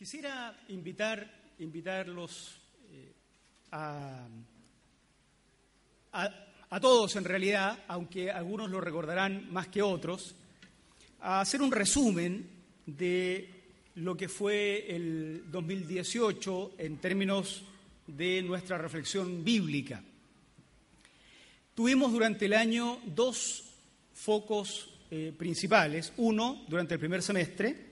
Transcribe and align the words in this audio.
Quisiera 0.00 0.56
invitar, 0.68 1.30
invitarlos 1.58 2.56
eh, 2.90 3.12
a, 3.72 4.26
a, 6.70 6.80
todos 6.80 7.16
en 7.16 7.24
realidad, 7.24 7.84
aunque 7.86 8.30
algunos 8.30 8.70
lo 8.70 8.80
recordarán 8.80 9.52
más 9.52 9.68
que 9.68 9.82
otros, 9.82 10.34
a 11.20 11.42
hacer 11.42 11.60
un 11.60 11.70
resumen 11.70 12.48
de 12.86 13.50
lo 13.96 14.16
que 14.16 14.30
fue 14.30 14.86
el 14.88 15.44
2018 15.50 16.76
en 16.78 16.96
términos 16.96 17.64
de 18.06 18.40
nuestra 18.40 18.78
reflexión 18.78 19.44
bíblica. 19.44 20.02
Tuvimos 21.74 22.10
durante 22.10 22.46
el 22.46 22.54
año 22.54 23.00
dos 23.04 23.64
focos 24.14 24.94
eh, 25.10 25.34
principales. 25.36 26.14
Uno, 26.16 26.64
durante 26.68 26.94
el 26.94 27.00
primer 27.00 27.20
semestre, 27.20 27.90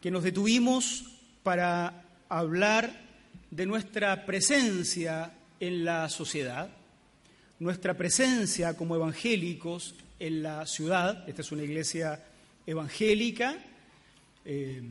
que 0.00 0.10
nos 0.10 0.24
detuvimos 0.24 1.18
para 1.42 2.04
hablar 2.28 2.92
de 3.50 3.66
nuestra 3.66 4.24
presencia 4.26 5.32
en 5.58 5.84
la 5.84 6.08
sociedad, 6.08 6.70
nuestra 7.58 7.94
presencia 7.94 8.76
como 8.76 8.94
evangélicos 8.96 9.94
en 10.18 10.42
la 10.42 10.66
ciudad. 10.66 11.28
Esta 11.28 11.42
es 11.42 11.52
una 11.52 11.62
iglesia 11.62 12.22
evangélica. 12.66 13.58
Eh, 14.44 14.82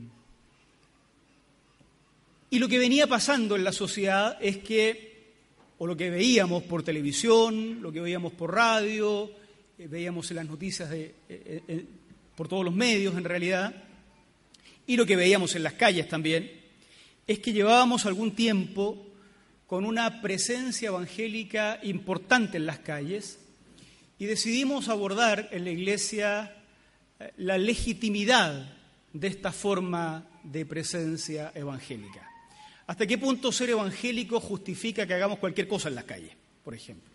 y 2.52 2.59
lo 2.59 2.67
que 2.67 2.80
venía 2.80 3.08
pasando 3.08 3.55
en 3.55 3.63
la 3.63 3.72
sociedad 3.72 4.38
es 4.41 4.58
que, 4.58 5.34
o 5.77 5.88
lo 5.88 5.95
que 5.95 6.09
veíamos 6.09 6.63
por 6.63 6.84
televisión, 6.84 7.81
lo 7.81 7.91
que 7.91 8.02
veíamos 8.02 8.34
por 8.34 8.53
radio, 8.53 9.31
eh, 9.77 9.88
veíamos 9.88 10.30
en 10.31 10.38
las 10.38 10.47
noticias 10.47 10.89
de, 10.89 11.16
eh, 11.30 11.86
por 12.36 12.47
todos 12.47 12.66
los 12.66 12.73
medios 12.73 13.16
en 13.17 13.23
realidad, 13.23 13.88
y 14.89 14.98
lo 14.98 15.05
que 15.05 15.16
veíamos 15.16 15.53
en 15.53 15.61
las 15.61 15.73
calles 15.73 16.07
también, 16.07 16.52
es 17.27 17.38
que 17.38 17.53
llevábamos 17.53 18.07
algún 18.07 18.31
tiempo 18.31 19.05
con 19.67 19.85
una 19.85 20.19
presencia 20.19 20.88
evangélica 20.88 21.80
importante 21.83 22.58
en 22.58 22.66
las 22.66 22.80
calles 22.80 23.38
y 24.17 24.25
decidimos 24.25 24.89
abordar 24.89 25.47
en 25.52 25.66
la 25.66 25.69
Iglesia 25.69 26.55
la 27.38 27.59
legitimidad 27.59 28.73
de 29.14 29.27
esta 29.27 29.52
forma 29.52 30.27
de 30.41 30.66
presencia 30.66 31.52
evangélica. 31.53 32.27
¿Hasta 32.88 33.05
qué 33.05 33.19
punto 33.19 33.52
ser 33.52 33.69
evangélico 33.69 34.39
justifica 34.39 35.05
que 35.05 35.14
hagamos 35.14 35.38
cualquier 35.38 35.67
cosa 35.67 35.89
en 35.89 35.95
las 35.95 36.05
calles, 36.05 36.31
por 36.64 36.73
ejemplo? 36.73 37.14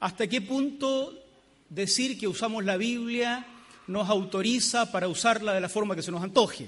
¿Hasta 0.00 0.26
qué 0.26 0.40
punto 0.40 1.22
decir 1.68 2.18
que 2.18 2.28
usamos 2.28 2.64
la 2.64 2.78
Biblia 2.78 3.46
nos 3.88 4.08
autoriza 4.08 4.90
para 4.90 5.06
usarla 5.06 5.52
de 5.52 5.60
la 5.60 5.68
forma 5.68 5.94
que 5.94 6.00
se 6.00 6.10
nos 6.10 6.22
antoje? 6.22 6.66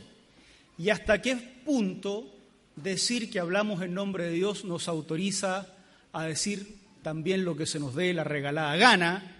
¿Y 0.79 0.91
hasta 0.91 1.23
qué 1.23 1.37
punto 1.65 2.33
decir 2.77 3.31
que 3.31 3.41
hablamos 3.41 3.83
en 3.83 3.95
nombre 3.95 4.25
de 4.25 4.33
Dios 4.33 4.65
nos 4.65 4.89
autoriza 4.89 5.67
a 6.13 6.25
decir 6.25 6.77
también 7.03 7.45
lo 7.45 7.57
que 7.57 7.67
se 7.67 7.81
nos 7.81 7.95
dé 7.95 8.13
la 8.13 8.25
regalada 8.25 8.77
gana 8.77 9.37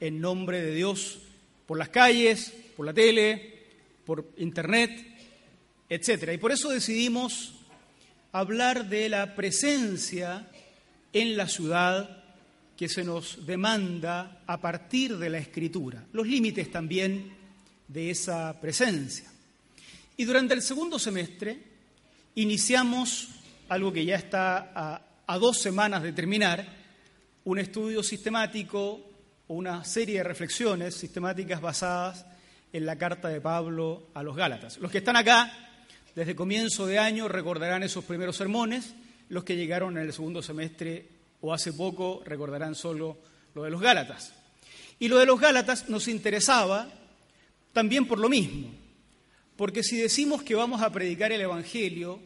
en 0.00 0.20
nombre 0.20 0.62
de 0.62 0.74
Dios 0.74 1.18
por 1.66 1.78
las 1.78 1.90
calles, 1.90 2.54
por 2.76 2.86
la 2.86 2.94
tele, 2.94 3.58
por 4.06 4.24
internet, 4.38 5.06
etcétera? 5.88 6.32
Y 6.32 6.38
por 6.38 6.52
eso 6.52 6.70
decidimos 6.70 7.54
hablar 8.32 8.88
de 8.88 9.08
la 9.08 9.34
presencia 9.34 10.48
en 11.12 11.36
la 11.36 11.48
ciudad 11.48 12.24
que 12.76 12.88
se 12.88 13.04
nos 13.04 13.44
demanda 13.44 14.42
a 14.46 14.60
partir 14.60 15.18
de 15.18 15.28
la 15.28 15.38
escritura, 15.38 16.04
los 16.12 16.26
límites 16.26 16.70
también 16.70 17.32
de 17.88 18.10
esa 18.10 18.58
presencia. 18.60 19.30
Y 20.20 20.24
durante 20.24 20.52
el 20.52 20.62
segundo 20.62 20.98
semestre 20.98 21.62
iniciamos 22.34 23.28
algo 23.68 23.92
que 23.92 24.04
ya 24.04 24.16
está 24.16 25.00
a, 25.28 25.38
dos 25.38 25.58
semanas 25.58 26.02
de 26.02 26.12
terminar, 26.12 26.66
un 27.44 27.60
estudio 27.60 28.02
sistemático 28.02 29.00
o 29.46 29.54
una 29.54 29.84
serie 29.84 30.16
de 30.16 30.24
reflexiones 30.24 30.96
sistemáticas 30.96 31.60
basadas 31.60 32.26
en 32.72 32.84
la 32.84 32.96
carta 32.96 33.28
de 33.28 33.40
Pablo 33.40 34.08
a 34.12 34.24
los 34.24 34.34
Gálatas. 34.34 34.78
Los 34.78 34.90
que 34.90 34.98
están 34.98 35.14
acá 35.14 35.52
desde 36.16 36.34
comienzo 36.34 36.84
de 36.84 36.98
año 36.98 37.28
recordarán 37.28 37.84
esos 37.84 38.04
primeros 38.04 38.36
sermones, 38.36 38.96
los 39.28 39.44
que 39.44 39.54
llegaron 39.54 39.98
en 39.98 40.02
el 40.02 40.12
segundo 40.12 40.42
semestre 40.42 41.08
o 41.42 41.54
hace 41.54 41.72
poco 41.72 42.24
recordarán 42.24 42.74
solo 42.74 43.18
lo 43.54 43.62
de 43.62 43.70
los 43.70 43.80
Gálatas. 43.80 44.34
Y 44.98 45.06
lo 45.06 45.18
de 45.18 45.26
los 45.26 45.38
Gálatas 45.38 45.88
nos 45.88 46.08
interesaba 46.08 46.88
también 47.72 48.08
por 48.08 48.18
lo 48.18 48.28
mismo, 48.28 48.68
porque 49.58 49.82
si 49.82 49.96
decimos 49.96 50.44
que 50.44 50.54
vamos 50.54 50.82
a 50.82 50.92
predicar 50.92 51.32
el 51.32 51.40
Evangelio, 51.40 52.20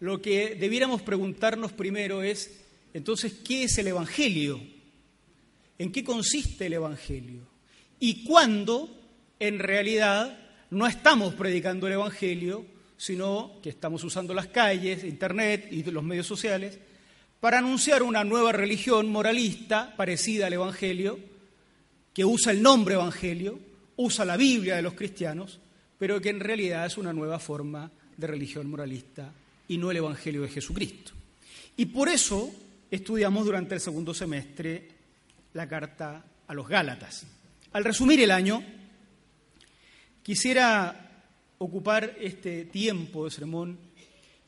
lo 0.00 0.20
que 0.20 0.54
debiéramos 0.54 1.00
preguntarnos 1.00 1.72
primero 1.72 2.22
es, 2.22 2.60
entonces, 2.92 3.32
¿qué 3.42 3.62
es 3.62 3.78
el 3.78 3.86
Evangelio? 3.86 4.60
¿En 5.78 5.90
qué 5.90 6.04
consiste 6.04 6.66
el 6.66 6.74
Evangelio? 6.74 7.40
¿Y 7.98 8.22
cuándo, 8.24 9.00
en 9.40 9.60
realidad, 9.60 10.38
no 10.68 10.86
estamos 10.86 11.32
predicando 11.32 11.86
el 11.86 11.94
Evangelio, 11.94 12.66
sino 12.98 13.52
que 13.62 13.70
estamos 13.70 14.04
usando 14.04 14.34
las 14.34 14.48
calles, 14.48 15.04
Internet 15.04 15.68
y 15.70 15.84
los 15.84 16.04
medios 16.04 16.26
sociales 16.26 16.78
para 17.40 17.60
anunciar 17.60 18.02
una 18.02 18.24
nueva 18.24 18.52
religión 18.52 19.08
moralista 19.08 19.94
parecida 19.96 20.48
al 20.48 20.52
Evangelio, 20.52 21.18
que 22.12 22.26
usa 22.26 22.52
el 22.52 22.60
nombre 22.60 22.96
Evangelio, 22.96 23.58
usa 23.96 24.26
la 24.26 24.36
Biblia 24.36 24.76
de 24.76 24.82
los 24.82 24.92
cristianos, 24.92 25.60
pero 26.04 26.20
que 26.20 26.28
en 26.28 26.40
realidad 26.40 26.84
es 26.84 26.98
una 26.98 27.14
nueva 27.14 27.38
forma 27.38 27.90
de 28.14 28.26
religión 28.26 28.68
moralista 28.68 29.32
y 29.68 29.78
no 29.78 29.90
el 29.90 29.96
Evangelio 29.96 30.42
de 30.42 30.50
Jesucristo. 30.50 31.12
Y 31.78 31.86
por 31.86 32.10
eso 32.10 32.54
estudiamos 32.90 33.46
durante 33.46 33.74
el 33.74 33.80
segundo 33.80 34.12
semestre 34.12 34.86
la 35.54 35.66
carta 35.66 36.22
a 36.46 36.52
los 36.52 36.68
Gálatas. 36.68 37.26
Al 37.72 37.84
resumir 37.84 38.20
el 38.20 38.32
año, 38.32 38.62
quisiera 40.22 41.22
ocupar 41.56 42.14
este 42.20 42.66
tiempo 42.66 43.24
de 43.24 43.30
sermón 43.30 43.78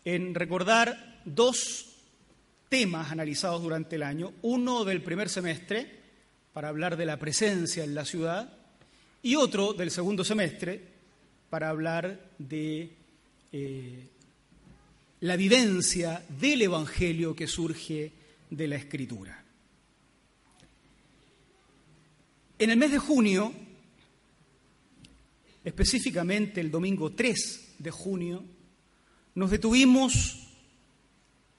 en 0.04 0.34
recordar 0.34 1.22
dos 1.24 1.86
temas 2.68 3.10
analizados 3.10 3.62
durante 3.62 3.96
el 3.96 4.02
año. 4.02 4.34
Uno 4.42 4.84
del 4.84 5.00
primer 5.00 5.30
semestre, 5.30 5.90
para 6.52 6.68
hablar 6.68 6.98
de 6.98 7.06
la 7.06 7.18
presencia 7.18 7.82
en 7.82 7.94
la 7.94 8.04
ciudad, 8.04 8.52
y 9.22 9.36
otro 9.36 9.72
del 9.72 9.90
segundo 9.90 10.22
semestre, 10.22 10.95
para 11.50 11.70
hablar 11.70 12.30
de 12.38 12.90
eh, 13.52 14.08
la 15.20 15.36
vivencia 15.36 16.24
del 16.28 16.62
Evangelio 16.62 17.34
que 17.34 17.46
surge 17.46 18.12
de 18.50 18.68
la 18.68 18.76
Escritura. 18.76 19.44
En 22.58 22.70
el 22.70 22.76
mes 22.76 22.90
de 22.90 22.98
junio 22.98 23.52
específicamente 25.66 26.60
el 26.60 26.70
domingo 26.70 27.10
3 27.10 27.74
de 27.80 27.90
junio, 27.90 28.44
nos 29.34 29.50
detuvimos 29.50 30.46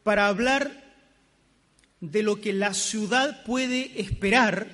para 0.02 0.28
hablar 0.28 0.96
de 2.00 2.24
lo 2.24 2.40
que 2.40 2.54
la 2.54 2.74
ciudad 2.74 3.44
puede 3.44 4.00
esperar 4.00 4.70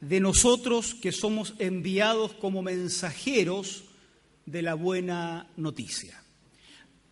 de 0.00 0.20
nosotros 0.20 0.94
que 0.94 1.12
somos 1.12 1.52
enviados 1.58 2.32
como 2.32 2.62
mensajeros 2.62 3.84
de 4.46 4.62
la 4.62 4.74
buena 4.74 5.46
noticia. 5.56 6.22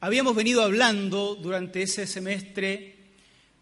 Habíamos 0.01 0.35
venido 0.37 0.63
hablando 0.63 1.35
durante 1.35 1.83
ese 1.83 2.07
semestre 2.07 2.97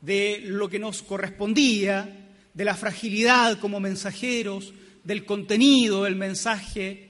de 0.01 0.41
lo 0.45 0.69
que 0.69 0.79
nos 0.79 1.03
correspondía, 1.03 2.29
de 2.53 2.65
la 2.65 2.75
fragilidad 2.75 3.59
como 3.59 3.81
mensajeros, 3.81 4.73
del 5.05 5.25
contenido 5.25 6.05
del 6.05 6.17
mensaje 6.17 7.07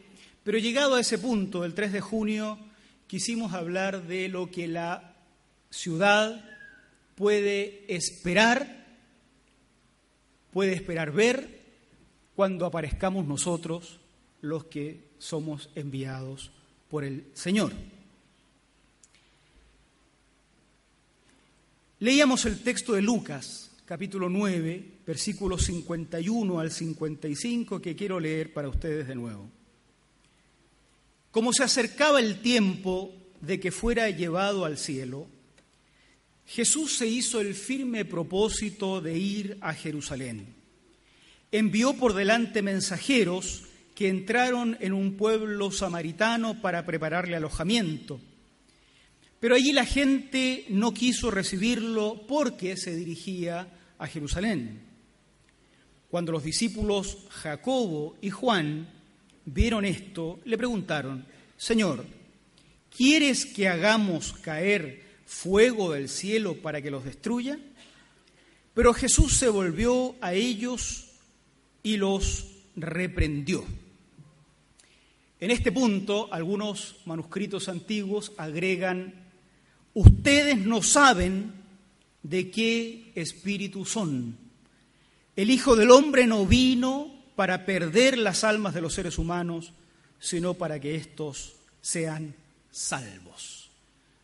pero 0.46 0.58
llegado 0.58 0.94
a 0.94 1.00
ese 1.00 1.18
punto, 1.18 1.64
el 1.64 1.74
3 1.74 1.92
de 1.92 2.00
junio, 2.00 2.56
quisimos 3.08 3.52
hablar 3.52 4.06
de 4.06 4.28
lo 4.28 4.48
que 4.48 4.68
la 4.68 5.16
ciudad 5.70 6.48
puede 7.16 7.84
esperar, 7.92 8.86
puede 10.52 10.72
esperar 10.72 11.10
ver 11.10 11.64
cuando 12.36 12.64
aparezcamos 12.64 13.26
nosotros 13.26 13.98
los 14.46 14.64
que 14.64 15.00
somos 15.18 15.70
enviados 15.74 16.50
por 16.88 17.04
el 17.04 17.24
Señor. 17.34 17.72
Leíamos 21.98 22.44
el 22.44 22.62
texto 22.62 22.92
de 22.92 23.02
Lucas, 23.02 23.70
capítulo 23.84 24.28
9, 24.28 24.84
versículos 25.06 25.64
51 25.64 26.60
al 26.60 26.70
55, 26.70 27.80
que 27.80 27.96
quiero 27.96 28.20
leer 28.20 28.52
para 28.52 28.68
ustedes 28.68 29.08
de 29.08 29.14
nuevo. 29.14 29.50
Como 31.30 31.52
se 31.52 31.64
acercaba 31.64 32.20
el 32.20 32.40
tiempo 32.40 33.14
de 33.40 33.60
que 33.60 33.70
fuera 33.70 34.08
llevado 34.10 34.64
al 34.64 34.78
cielo, 34.78 35.26
Jesús 36.46 36.96
se 36.96 37.06
hizo 37.06 37.40
el 37.40 37.54
firme 37.54 38.04
propósito 38.04 39.00
de 39.00 39.18
ir 39.18 39.58
a 39.60 39.74
Jerusalén. 39.74 40.54
Envió 41.50 41.94
por 41.94 42.14
delante 42.14 42.62
mensajeros 42.62 43.65
que 43.96 44.08
entraron 44.08 44.76
en 44.80 44.92
un 44.92 45.16
pueblo 45.16 45.72
samaritano 45.72 46.60
para 46.60 46.84
prepararle 46.84 47.34
alojamiento. 47.34 48.20
Pero 49.40 49.54
allí 49.54 49.72
la 49.72 49.86
gente 49.86 50.66
no 50.68 50.92
quiso 50.92 51.30
recibirlo 51.30 52.26
porque 52.28 52.76
se 52.76 52.94
dirigía 52.94 53.72
a 53.98 54.06
Jerusalén. 54.06 54.82
Cuando 56.10 56.30
los 56.30 56.44
discípulos 56.44 57.26
Jacobo 57.30 58.18
y 58.20 58.28
Juan 58.28 58.86
vieron 59.46 59.86
esto, 59.86 60.40
le 60.44 60.58
preguntaron, 60.58 61.24
Señor, 61.56 62.04
¿quieres 62.94 63.46
que 63.46 63.66
hagamos 63.66 64.34
caer 64.34 65.04
fuego 65.24 65.92
del 65.92 66.10
cielo 66.10 66.60
para 66.60 66.82
que 66.82 66.90
los 66.90 67.02
destruya? 67.02 67.58
Pero 68.74 68.92
Jesús 68.92 69.38
se 69.38 69.48
volvió 69.48 70.16
a 70.20 70.34
ellos 70.34 71.06
y 71.82 71.96
los 71.96 72.48
reprendió. 72.76 73.64
En 75.38 75.50
este 75.50 75.70
punto, 75.70 76.32
algunos 76.32 76.96
manuscritos 77.04 77.68
antiguos 77.68 78.32
agregan, 78.38 79.12
ustedes 79.92 80.58
no 80.58 80.82
saben 80.82 81.52
de 82.22 82.50
qué 82.50 83.12
espíritu 83.14 83.84
son. 83.84 84.36
El 85.36 85.50
Hijo 85.50 85.76
del 85.76 85.90
Hombre 85.90 86.26
no 86.26 86.46
vino 86.46 87.14
para 87.36 87.66
perder 87.66 88.16
las 88.16 88.44
almas 88.44 88.72
de 88.72 88.80
los 88.80 88.94
seres 88.94 89.18
humanos, 89.18 89.72
sino 90.18 90.54
para 90.54 90.80
que 90.80 90.96
éstos 90.96 91.52
sean 91.82 92.34
salvos. 92.70 93.70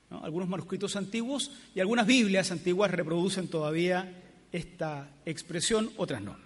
Algunos 0.09 0.49
manuscritos 0.49 0.97
antiguos 0.97 1.51
y 1.75 1.81
algunas 1.81 2.07
Biblias 2.07 2.51
antiguas 2.51 2.91
reproducen 2.91 3.49
todavía 3.49 4.23
esta 4.51 5.11
expresión, 5.27 5.91
otras 5.97 6.23
no. 6.23 6.37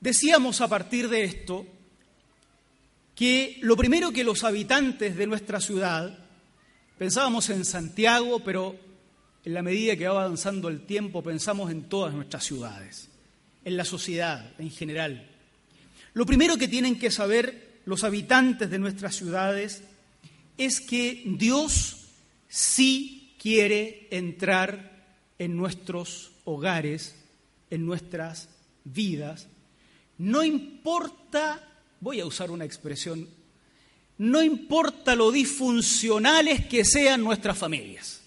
Decíamos 0.00 0.60
a 0.60 0.68
partir 0.68 1.08
de 1.08 1.24
esto 1.24 1.66
que 3.14 3.58
lo 3.62 3.76
primero 3.76 4.12
que 4.12 4.24
los 4.24 4.44
habitantes 4.44 5.16
de 5.16 5.26
nuestra 5.26 5.60
ciudad, 5.60 6.18
pensábamos 6.98 7.48
en 7.50 7.64
Santiago, 7.64 8.40
pero 8.40 8.76
en 9.44 9.54
la 9.54 9.62
medida 9.62 9.96
que 9.96 10.08
va 10.08 10.24
avanzando 10.24 10.68
el 10.68 10.86
tiempo 10.86 11.22
pensamos 11.22 11.70
en 11.70 11.84
todas 11.84 12.14
nuestras 12.14 12.44
ciudades, 12.44 13.08
en 13.64 13.76
la 13.76 13.84
sociedad 13.84 14.52
en 14.58 14.70
general. 14.70 15.28
Lo 16.14 16.26
primero 16.26 16.56
que 16.56 16.68
tienen 16.68 16.98
que 16.98 17.10
saber 17.10 17.80
los 17.84 18.04
habitantes 18.04 18.70
de 18.70 18.78
nuestras 18.78 19.16
ciudades 19.16 19.82
es 20.56 20.80
que 20.80 21.22
Dios 21.26 22.06
sí 22.48 23.34
quiere 23.38 24.08
entrar 24.10 25.04
en 25.38 25.56
nuestros 25.56 26.32
hogares, 26.44 27.16
en 27.70 27.84
nuestras 27.84 28.48
vidas. 28.84 29.48
No 30.16 30.44
importa 30.44 31.73
voy 32.04 32.20
a 32.20 32.26
usar 32.26 32.50
una 32.50 32.66
expresión, 32.66 33.26
no 34.18 34.42
importa 34.42 35.14
lo 35.14 35.32
disfuncionales 35.32 36.66
que 36.66 36.84
sean 36.84 37.24
nuestras 37.24 37.56
familias, 37.56 38.20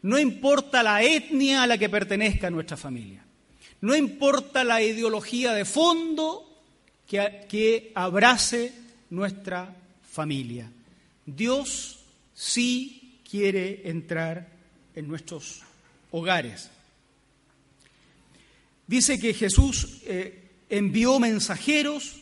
no 0.00 0.18
importa 0.18 0.82
la 0.82 1.02
etnia 1.02 1.62
a 1.62 1.66
la 1.66 1.76
que 1.76 1.90
pertenezca 1.90 2.48
nuestra 2.48 2.78
familia, 2.78 3.22
no 3.82 3.94
importa 3.94 4.64
la 4.64 4.80
ideología 4.82 5.52
de 5.52 5.66
fondo 5.66 6.62
que, 7.06 7.44
que 7.46 7.92
abrace 7.94 8.72
nuestra 9.10 9.76
familia. 10.10 10.72
Dios 11.26 11.98
sí 12.32 13.20
quiere 13.30 13.82
entrar 13.84 14.48
en 14.94 15.08
nuestros 15.08 15.60
hogares. 16.10 16.70
Dice 18.86 19.20
que 19.20 19.34
Jesús 19.34 20.00
eh, 20.06 20.48
envió 20.70 21.18
mensajeros 21.20 22.17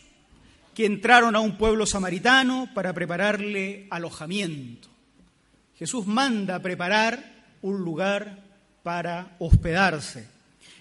que 0.76 0.84
entraron 0.84 1.34
a 1.34 1.40
un 1.40 1.56
pueblo 1.56 1.86
samaritano 1.86 2.68
para 2.74 2.92
prepararle 2.92 3.86
alojamiento. 3.88 4.88
Jesús 5.78 6.06
manda 6.06 6.60
preparar 6.60 7.46
un 7.62 7.78
lugar 7.80 8.44
para 8.82 9.36
hospedarse. 9.38 10.28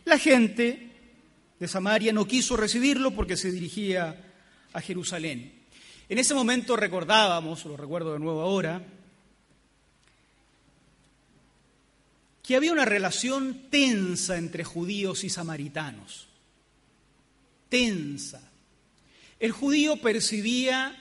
La 0.03 0.19
gente 0.19 0.91
de 1.57 1.67
Samaria 1.69 2.11
no 2.11 2.27
quiso 2.27 2.57
recibirlo 2.57 3.11
porque 3.11 3.37
se 3.37 3.53
dirigía 3.53 4.21
a 4.73 4.81
Jerusalén. 4.81 5.53
En 6.09 6.19
ese 6.19 6.33
momento 6.33 6.75
recordábamos, 6.75 7.63
lo 7.63 7.77
recuerdo 7.77 8.11
de 8.11 8.19
nuevo 8.19 8.41
ahora, 8.41 8.83
que 12.43 12.57
había 12.57 12.73
una 12.73 12.83
relación 12.83 13.69
tensa 13.69 14.35
entre 14.35 14.65
judíos 14.65 15.23
y 15.23 15.29
samaritanos. 15.29 16.27
Tensa. 17.69 18.51
El 19.39 19.51
judío 19.51 19.97
percibía 19.97 20.95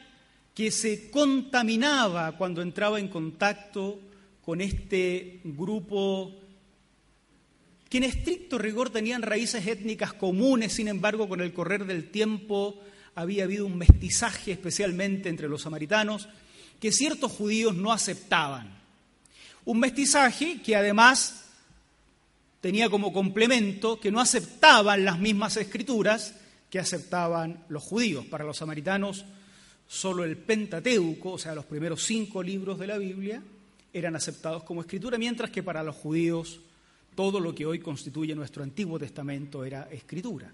que 0.55 0.71
se 0.71 1.11
contaminaba 1.11 2.37
cuando 2.37 2.63
entraba 2.63 2.99
en 2.99 3.09
contacto 3.09 4.01
con 4.45 4.61
este 4.61 5.41
grupo 5.45 6.33
que 7.89 7.99
en 7.99 8.05
estricto 8.05 8.59
rigor 8.59 8.91
tenían 8.91 9.23
raíces 9.23 9.67
étnicas 9.67 10.13
comunes, 10.13 10.73
sin 10.73 10.89
embargo, 10.89 11.29
con 11.29 11.41
el 11.41 11.53
correr 11.53 11.87
del 11.87 12.11
tiempo 12.11 12.81
había 13.15 13.45
habido 13.45 13.67
un 13.67 13.79
mestizaje 13.79 14.53
especialmente 14.53 15.29
entre 15.29 15.49
los 15.49 15.63
samaritanos 15.63 16.29
que 16.81 16.91
ciertos 16.91 17.31
judíos 17.33 17.75
no 17.75 17.93
aceptaban. 17.93 18.69
Un 19.65 19.79
mestizaje 19.79 20.61
que 20.61 20.77
además 20.77 21.45
tenía 22.61 22.91
como 22.91 23.13
complemento 23.13 24.01
que 24.01 24.11
no 24.11 24.21
aceptaban 24.21 25.05
las 25.05 25.19
mismas 25.19 25.57
escrituras 25.57 26.35
que 26.75 26.81
aceptaban 26.81 27.67
los 27.69 27.85
judíos. 27.85 28.27
Para 28.27 28.43
los 28.43 28.57
samaritanos, 28.57 29.25
solo 29.87 30.25
el 30.25 30.37
Pentateuco, 30.37 31.35
o 31.35 31.39
sea, 31.39 31.55
los 31.55 31.67
primeros 31.67 32.03
cinco 32.03 32.43
libros 32.43 32.81
de 32.81 32.89
la 32.89 32.99
Biblia, 32.99 33.41
eran 33.93 34.17
aceptados 34.17 34.65
como 34.65 34.81
escritura, 34.81 35.17
mientras 35.17 35.51
que 35.51 35.63
para 35.63 35.85
los 35.85 35.95
judíos 35.95 36.59
todo 37.15 37.39
lo 37.39 37.55
que 37.55 37.65
hoy 37.65 37.79
constituye 37.79 38.35
nuestro 38.35 38.65
Antiguo 38.65 38.99
Testamento 38.99 39.65
era 39.65 39.85
escritura. 39.85 40.53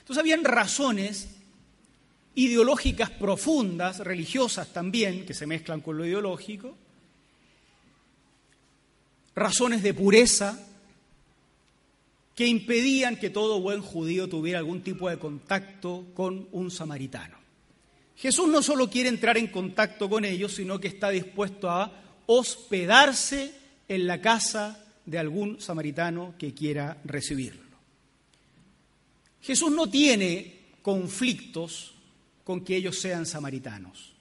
Entonces 0.00 0.18
habían 0.18 0.42
razones 0.42 1.28
ideológicas 2.34 3.10
profundas, 3.10 4.00
religiosas 4.00 4.72
también, 4.72 5.24
que 5.24 5.32
se 5.32 5.46
mezclan 5.46 5.80
con 5.80 5.96
lo 5.96 6.04
ideológico, 6.04 6.76
razones 9.36 9.84
de 9.84 9.94
pureza, 9.94 10.58
que 12.36 12.46
impedían 12.46 13.16
que 13.16 13.30
todo 13.30 13.62
buen 13.62 13.80
judío 13.80 14.28
tuviera 14.28 14.58
algún 14.58 14.82
tipo 14.82 15.08
de 15.08 15.18
contacto 15.18 16.04
con 16.14 16.46
un 16.52 16.70
samaritano. 16.70 17.38
Jesús 18.14 18.46
no 18.48 18.62
solo 18.62 18.90
quiere 18.90 19.08
entrar 19.08 19.38
en 19.38 19.46
contacto 19.46 20.08
con 20.10 20.22
ellos, 20.26 20.54
sino 20.54 20.78
que 20.78 20.88
está 20.88 21.08
dispuesto 21.08 21.70
a 21.70 21.90
hospedarse 22.26 23.54
en 23.88 24.06
la 24.06 24.20
casa 24.20 24.84
de 25.06 25.18
algún 25.18 25.60
samaritano 25.62 26.34
que 26.38 26.52
quiera 26.52 26.98
recibirlo. 27.04 27.64
Jesús 29.40 29.70
no 29.70 29.88
tiene 29.88 30.60
conflictos 30.82 31.94
con 32.44 32.62
que 32.62 32.76
ellos 32.76 32.98
sean 32.98 33.24
samaritanos. 33.24 34.12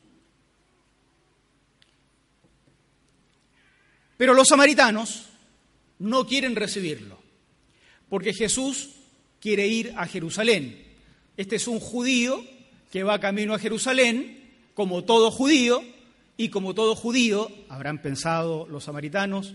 Pero 4.16 4.34
los 4.34 4.48
samaritanos 4.48 5.26
no 6.00 6.26
quieren 6.26 6.56
recibirlo 6.56 7.25
porque 8.10 8.34
Jesús 8.34 8.90
quiere 9.40 9.68
ir 9.68 9.94
a 9.98 10.08
Jerusalén. 10.08 10.84
Este 11.38 11.58
es 11.58 11.68
un 11.68 11.80
judío 11.80 12.44
que 12.92 13.04
va 13.04 13.20
camino 13.20 13.54
a 13.54 13.60
Jerusalén, 13.60 14.52
como 14.74 15.04
todo 15.04 15.32
judío, 15.32 15.84
y 16.38 16.50
como 16.50 16.74
todo 16.74 16.96
judío, 16.96 17.50
habrán 17.70 18.02
pensado 18.02 18.68
los 18.70 18.86
samaritanos, 18.86 19.54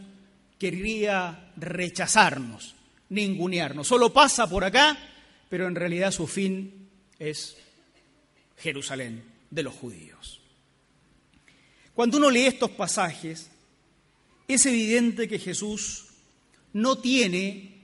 querría 0.59 1.53
rechazarnos, 1.57 2.75
ningunearnos. 3.11 3.87
Solo 3.87 4.13
pasa 4.13 4.49
por 4.49 4.65
acá, 4.65 4.97
pero 5.49 5.67
en 5.67 5.75
realidad 5.75 6.11
su 6.11 6.27
fin 6.27 6.89
es 7.19 7.57
Jerusalén 8.57 9.23
de 9.51 9.63
los 9.63 9.75
judíos. 9.75 10.41
Cuando 11.95 12.17
uno 12.17 12.31
lee 12.31 12.47
estos 12.47 12.71
pasajes, 12.71 13.51
es 14.49 14.67
evidente 14.67 15.29
que 15.29 15.39
Jesús 15.39 16.07
no 16.73 16.99
tiene 16.99 17.80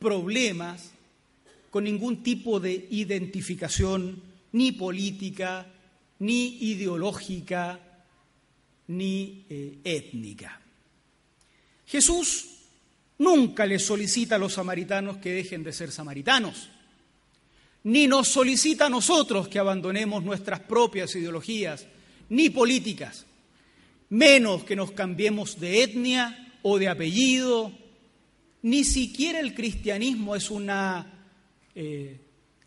problemas 0.00 0.90
con 1.70 1.84
ningún 1.84 2.24
tipo 2.24 2.58
de 2.58 2.88
identificación 2.90 4.20
ni 4.52 4.72
política, 4.72 5.66
ni 6.18 6.56
ideológica, 6.72 7.78
ni 8.88 9.44
eh, 9.48 9.78
étnica. 9.84 10.60
Jesús 11.86 12.46
nunca 13.18 13.66
les 13.66 13.84
solicita 13.84 14.34
a 14.34 14.38
los 14.38 14.54
samaritanos 14.54 15.18
que 15.18 15.32
dejen 15.32 15.62
de 15.62 15.72
ser 15.72 15.92
samaritanos, 15.92 16.70
ni 17.84 18.08
nos 18.08 18.28
solicita 18.28 18.86
a 18.86 18.90
nosotros 18.90 19.48
que 19.48 19.58
abandonemos 19.58 20.24
nuestras 20.24 20.60
propias 20.60 21.14
ideologías, 21.14 21.86
ni 22.30 22.50
políticas, 22.50 23.26
menos 24.08 24.64
que 24.64 24.76
nos 24.76 24.92
cambiemos 24.92 25.60
de 25.60 25.82
etnia 25.82 26.54
o 26.62 26.78
de 26.78 26.88
apellido 26.88 27.72
ni 28.62 28.84
siquiera 28.84 29.40
el 29.40 29.54
cristianismo 29.54 30.36
es 30.36 30.50
una 30.50 31.06
eh, 31.74 32.20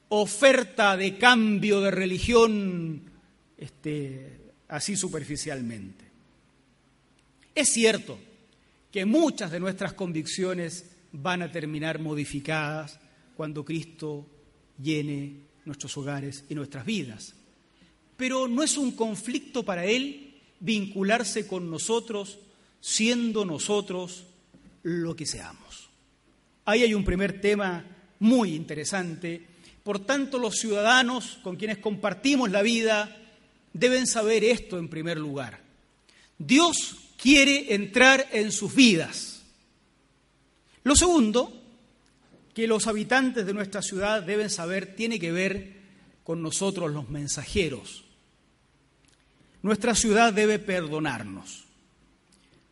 oferta 0.09 0.97
de 0.97 1.17
cambio 1.17 1.81
de 1.81 1.91
religión 1.91 3.01
este, 3.57 4.51
así 4.69 4.95
superficialmente. 4.95 6.05
Es 7.55 7.69
cierto 7.69 8.17
que 8.91 9.05
muchas 9.05 9.51
de 9.51 9.59
nuestras 9.59 9.93
convicciones 9.93 10.91
van 11.11 11.43
a 11.43 11.51
terminar 11.51 11.99
modificadas 11.99 12.99
cuando 13.35 13.63
Cristo 13.63 14.27
llene 14.81 15.37
nuestros 15.65 15.95
hogares 15.97 16.45
y 16.49 16.55
nuestras 16.55 16.85
vidas. 16.85 17.35
Pero 18.17 18.47
no 18.47 18.63
es 18.63 18.77
un 18.77 18.91
conflicto 18.93 19.63
para 19.63 19.85
Él 19.85 20.35
vincularse 20.59 21.47
con 21.47 21.69
nosotros 21.69 22.39
siendo 22.79 23.45
nosotros 23.45 24.25
lo 24.83 25.15
que 25.15 25.25
seamos. 25.25 25.82
Ahí 26.65 26.83
hay 26.83 26.93
un 26.93 27.03
primer 27.03 27.41
tema 27.41 27.85
muy 28.19 28.55
interesante. 28.55 29.45
Por 29.83 29.99
tanto, 29.99 30.39
los 30.39 30.55
ciudadanos 30.55 31.39
con 31.43 31.55
quienes 31.57 31.79
compartimos 31.79 32.49
la 32.49 32.61
vida 32.61 33.17
deben 33.73 34.07
saber 34.07 34.43
esto 34.43 34.79
en 34.79 34.87
primer 34.87 35.17
lugar. 35.17 35.59
Dios 36.37 36.95
quiere 37.17 37.73
entrar 37.73 38.27
en 38.31 38.51
sus 38.51 38.73
vidas. 38.73 39.43
Lo 40.83 40.95
segundo 40.95 41.61
que 42.53 42.67
los 42.67 42.87
habitantes 42.87 43.45
de 43.45 43.53
nuestra 43.53 43.81
ciudad 43.81 44.21
deben 44.21 44.49
saber 44.49 44.95
tiene 44.95 45.19
que 45.19 45.31
ver 45.31 45.81
con 46.23 46.41
nosotros 46.41 46.91
los 46.91 47.09
mensajeros. 47.09 48.05
Nuestra 49.61 49.95
ciudad 49.95 50.33
debe 50.33 50.59
perdonarnos, 50.59 51.65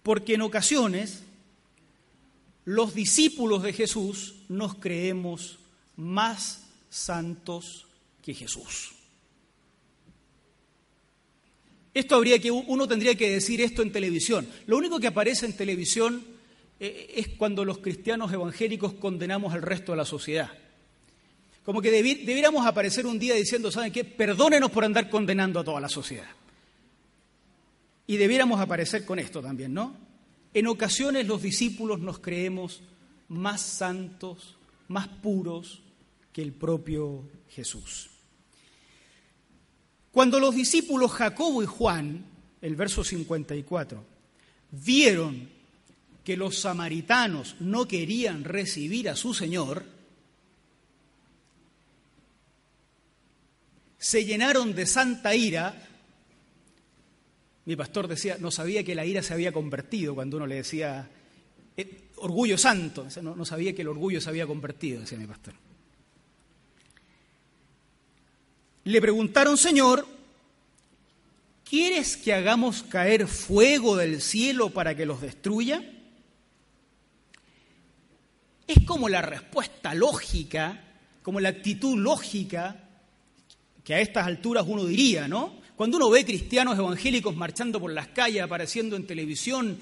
porque 0.03 0.35
en 0.35 0.41
ocasiones 0.41 1.23
los 2.65 2.93
discípulos 2.93 3.63
de 3.63 3.73
Jesús 3.73 4.35
nos 4.49 4.75
creemos 4.75 5.59
más 5.95 6.67
santos 6.89 7.87
que 8.21 8.33
Jesús. 8.33 8.91
Esto 11.93 12.15
habría 12.15 12.39
que 12.39 12.51
uno 12.51 12.87
tendría 12.87 13.15
que 13.15 13.29
decir 13.29 13.61
esto 13.61 13.81
en 13.81 13.91
televisión. 13.91 14.47
Lo 14.65 14.77
único 14.77 14.99
que 14.99 15.07
aparece 15.07 15.45
en 15.45 15.57
televisión 15.57 16.23
eh, 16.79 17.13
es 17.17 17.27
cuando 17.29 17.65
los 17.65 17.79
cristianos 17.79 18.31
evangélicos 18.31 18.93
condenamos 18.93 19.53
al 19.53 19.61
resto 19.61 19.91
de 19.91 19.97
la 19.97 20.05
sociedad. 20.05 20.51
Como 21.63 21.81
que 21.81 21.91
debiéramos 21.91 22.65
aparecer 22.65 23.05
un 23.05 23.19
día 23.19 23.35
diciendo, 23.35 23.71
¿saben 23.71 23.91
qué? 23.91 24.03
Perdónenos 24.03 24.71
por 24.71 24.85
andar 24.85 25.09
condenando 25.09 25.59
a 25.59 25.63
toda 25.63 25.79
la 25.79 25.89
sociedad. 25.89 26.29
Y 28.07 28.17
debiéramos 28.17 28.59
aparecer 28.59 29.05
con 29.05 29.19
esto 29.19 29.41
también, 29.41 29.73
¿no? 29.73 29.95
En 30.53 30.67
ocasiones 30.67 31.27
los 31.27 31.41
discípulos 31.41 31.99
nos 31.99 32.19
creemos 32.19 32.81
más 33.29 33.61
santos, 33.61 34.57
más 34.87 35.07
puros 35.07 35.81
que 36.33 36.41
el 36.41 36.51
propio 36.51 37.23
Jesús. 37.49 38.09
Cuando 40.11 40.39
los 40.39 40.53
discípulos 40.53 41.11
Jacobo 41.11 41.63
y 41.63 41.65
Juan, 41.65 42.25
el 42.61 42.75
verso 42.75 43.03
54, 43.03 44.03
vieron 44.71 45.49
que 46.23 46.35
los 46.37 46.59
samaritanos 46.59 47.55
no 47.59 47.87
querían 47.87 48.43
recibir 48.43 49.09
a 49.09 49.15
su 49.15 49.33
Señor, 49.33 49.85
se 54.01 54.25
llenaron 54.25 54.73
de 54.73 54.87
santa 54.87 55.35
ira. 55.35 55.87
Mi 57.65 57.75
pastor 57.75 58.07
decía, 58.07 58.37
no 58.39 58.51
sabía 58.51 58.83
que 58.83 58.95
la 58.95 59.05
ira 59.05 59.21
se 59.21 59.33
había 59.33 59.51
convertido 59.51 60.15
cuando 60.15 60.37
uno 60.37 60.47
le 60.47 60.55
decía, 60.55 61.09
eh, 61.77 62.01
orgullo 62.17 62.57
santo, 62.57 63.07
no, 63.21 63.35
no 63.35 63.45
sabía 63.45 63.75
que 63.75 63.83
el 63.83 63.87
orgullo 63.87 64.19
se 64.19 64.29
había 64.29 64.47
convertido, 64.47 65.01
decía 65.01 65.17
mi 65.17 65.27
pastor. 65.27 65.53
Le 68.83 68.99
preguntaron, 68.99 69.57
Señor, 69.57 70.07
¿quieres 71.63 72.17
que 72.17 72.33
hagamos 72.33 72.81
caer 72.81 73.27
fuego 73.27 73.95
del 73.95 74.21
cielo 74.21 74.71
para 74.71 74.95
que 74.95 75.05
los 75.05 75.21
destruya? 75.21 75.83
Es 78.65 78.83
como 78.85 79.07
la 79.07 79.21
respuesta 79.21 79.93
lógica, 79.93 80.83
como 81.21 81.39
la 81.39 81.49
actitud 81.49 81.95
lógica 81.97 82.87
que 83.83 83.93
a 83.93 83.99
estas 83.99 84.25
alturas 84.25 84.65
uno 84.67 84.85
diría, 84.85 85.27
¿no? 85.27 85.60
Cuando 85.81 85.97
uno 85.97 86.11
ve 86.11 86.23
cristianos 86.23 86.77
evangélicos 86.77 87.35
marchando 87.35 87.79
por 87.79 87.91
las 87.91 88.09
calles, 88.09 88.43
apareciendo 88.43 88.95
en 88.95 89.07
televisión, 89.07 89.79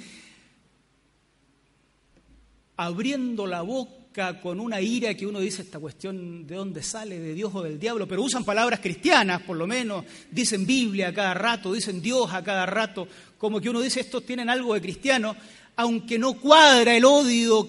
abriendo 2.77 3.45
la 3.45 3.63
boca, 3.63 4.39
con 4.39 4.61
una 4.61 4.79
ira 4.79 5.13
que 5.15 5.27
uno 5.27 5.41
dice 5.41 5.63
esta 5.63 5.77
cuestión 5.77 6.47
de 6.47 6.55
dónde 6.55 6.83
sale, 6.83 7.19
de 7.19 7.33
Dios 7.33 7.53
o 7.53 7.63
del 7.63 7.77
diablo, 7.77 8.07
pero 8.07 8.23
usan 8.23 8.45
palabras 8.45 8.79
cristianas, 8.79 9.41
por 9.41 9.57
lo 9.57 9.67
menos, 9.67 10.05
dicen 10.31 10.65
Biblia 10.65 11.09
a 11.09 11.13
cada 11.13 11.33
rato, 11.33 11.73
dicen 11.73 12.01
Dios 12.01 12.31
a 12.31 12.45
cada 12.45 12.65
rato, 12.65 13.05
como 13.37 13.59
que 13.59 13.69
uno 13.69 13.81
dice 13.81 13.99
estos 13.99 14.25
tienen 14.25 14.49
algo 14.49 14.75
de 14.75 14.81
cristiano, 14.81 15.35
aunque 15.75 16.17
no 16.17 16.35
cuadra 16.35 16.95
el 16.95 17.03
odio 17.03 17.67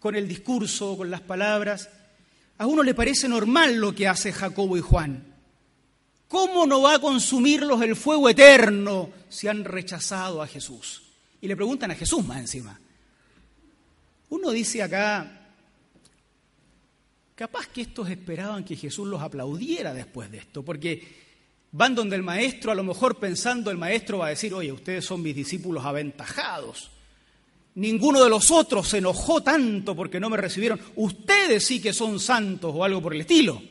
con 0.00 0.16
el 0.16 0.26
discurso, 0.26 0.96
con 0.96 1.10
las 1.10 1.20
palabras, 1.20 1.90
a 2.56 2.66
uno 2.66 2.82
le 2.82 2.94
parece 2.94 3.28
normal 3.28 3.76
lo 3.76 3.94
que 3.94 4.08
hace 4.08 4.32
Jacobo 4.32 4.78
y 4.78 4.80
Juan. 4.80 5.33
¿Cómo 6.34 6.66
no 6.66 6.82
va 6.82 6.96
a 6.96 6.98
consumirlos 6.98 7.80
el 7.82 7.94
fuego 7.94 8.28
eterno 8.28 9.08
si 9.28 9.46
han 9.46 9.64
rechazado 9.64 10.42
a 10.42 10.48
Jesús? 10.48 11.00
Y 11.40 11.46
le 11.46 11.54
preguntan 11.54 11.92
a 11.92 11.94
Jesús 11.94 12.26
más 12.26 12.38
encima. 12.38 12.76
Uno 14.30 14.50
dice 14.50 14.82
acá, 14.82 15.46
capaz 17.36 17.68
que 17.68 17.82
estos 17.82 18.10
esperaban 18.10 18.64
que 18.64 18.74
Jesús 18.74 19.06
los 19.06 19.22
aplaudiera 19.22 19.94
después 19.94 20.28
de 20.28 20.38
esto, 20.38 20.64
porque 20.64 21.06
van 21.70 21.94
donde 21.94 22.16
el 22.16 22.24
maestro, 22.24 22.72
a 22.72 22.74
lo 22.74 22.82
mejor 22.82 23.20
pensando 23.20 23.70
el 23.70 23.78
maestro 23.78 24.18
va 24.18 24.26
a 24.26 24.30
decir, 24.30 24.52
oye, 24.54 24.72
ustedes 24.72 25.04
son 25.04 25.22
mis 25.22 25.36
discípulos 25.36 25.84
aventajados. 25.84 26.90
Ninguno 27.76 28.24
de 28.24 28.30
los 28.30 28.50
otros 28.50 28.88
se 28.88 28.98
enojó 28.98 29.40
tanto 29.40 29.94
porque 29.94 30.18
no 30.18 30.30
me 30.30 30.36
recibieron. 30.36 30.80
Ustedes 30.96 31.64
sí 31.64 31.80
que 31.80 31.92
son 31.92 32.18
santos 32.18 32.72
o 32.74 32.82
algo 32.82 33.00
por 33.00 33.14
el 33.14 33.20
estilo. 33.20 33.62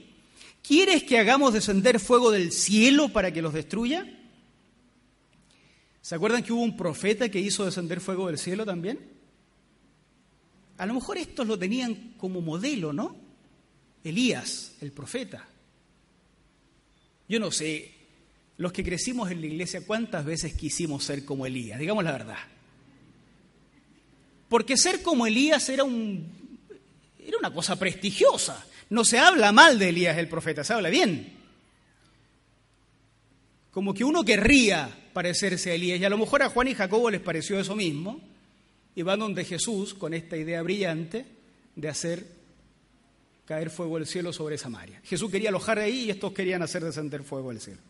¿Quieres 0.64 1.04
que 1.04 1.20
hagamos 1.20 1.54
descender 1.54 2.00
fuego 2.00 2.32
del 2.32 2.54
cielo 2.54 3.10
para 3.10 3.32
que 3.32 3.42
los 3.42 3.54
destruya? 3.54 4.08
¿Se 6.02 6.16
acuerdan 6.16 6.42
que 6.42 6.54
hubo 6.54 6.62
un 6.62 6.78
profeta 6.78 7.30
que 7.30 7.40
hizo 7.40 7.66
descender 7.66 8.00
fuego 8.00 8.28
del 8.28 8.38
cielo 8.38 8.66
también? 8.66 9.00
A 10.78 10.86
lo 10.86 10.94
mejor 10.94 11.18
estos 11.18 11.46
lo 11.46 11.60
tenían 11.60 12.14
como 12.18 12.42
modelo, 12.42 12.94
¿no? 12.94 13.16
Elías, 14.06 14.76
el 14.80 14.94
profeta. 14.94 15.46
Yo 17.28 17.40
no 17.40 17.52
sé, 17.52 17.92
los 18.58 18.72
que 18.72 18.84
crecimos 18.84 19.32
en 19.32 19.42
la 19.42 19.48
iglesia, 19.48 19.86
¿cuántas 19.86 20.24
veces 20.24 20.54
quisimos 20.54 21.04
ser 21.04 21.26
como 21.26 21.46
Elías? 21.46 21.78
Digamos 21.78 22.06
la 22.06 22.12
verdad. 22.14 22.38
Porque 24.48 24.78
ser 24.78 25.02
como 25.02 25.28
Elías 25.28 25.68
era, 25.68 25.84
un, 25.84 26.58
era 27.20 27.38
una 27.38 27.54
cosa 27.54 27.78
prestigiosa. 27.78 28.66
No 28.94 29.04
se 29.04 29.18
habla 29.18 29.52
mal 29.52 29.80
de 29.80 29.90
Elías 29.90 30.20
el 30.20 30.30
profeta, 30.30 30.64
se 30.64 30.72
habla 30.72 30.90
bien. 30.90 31.34
Como 33.72 33.92
que 33.92 34.04
uno 34.04 34.24
querría 34.24 34.88
parecerse 35.14 35.72
a 35.72 35.74
Elías, 35.74 36.00
y 36.00 36.06
a 36.06 36.12
lo 36.12 36.20
mejor 36.20 36.44
a 36.44 36.50
Juan 36.50 36.68
y 36.68 36.76
Jacobo 36.76 37.10
les 37.10 37.20
pareció 37.20 37.60
eso 37.60 37.76
mismo, 37.76 38.22
y 38.94 39.02
van 39.02 39.18
donde 39.18 39.46
Jesús 39.46 39.96
con 39.96 40.14
esta 40.14 40.38
idea 40.38 40.62
brillante 40.62 41.26
de 41.76 41.90
hacer 41.90 42.24
caer 43.48 43.72
fuego 43.72 43.98
del 43.98 44.06
cielo 44.06 44.32
sobre 44.32 44.60
Samaria. 44.60 45.02
Jesús 45.04 45.32
quería 45.32 45.50
alojar 45.50 45.80
ahí 45.80 46.02
y 46.02 46.10
estos 46.12 46.32
querían 46.32 46.62
hacer 46.62 46.84
descender 46.84 47.24
fuego 47.24 47.50
del 47.50 47.62
cielo. 47.62 47.82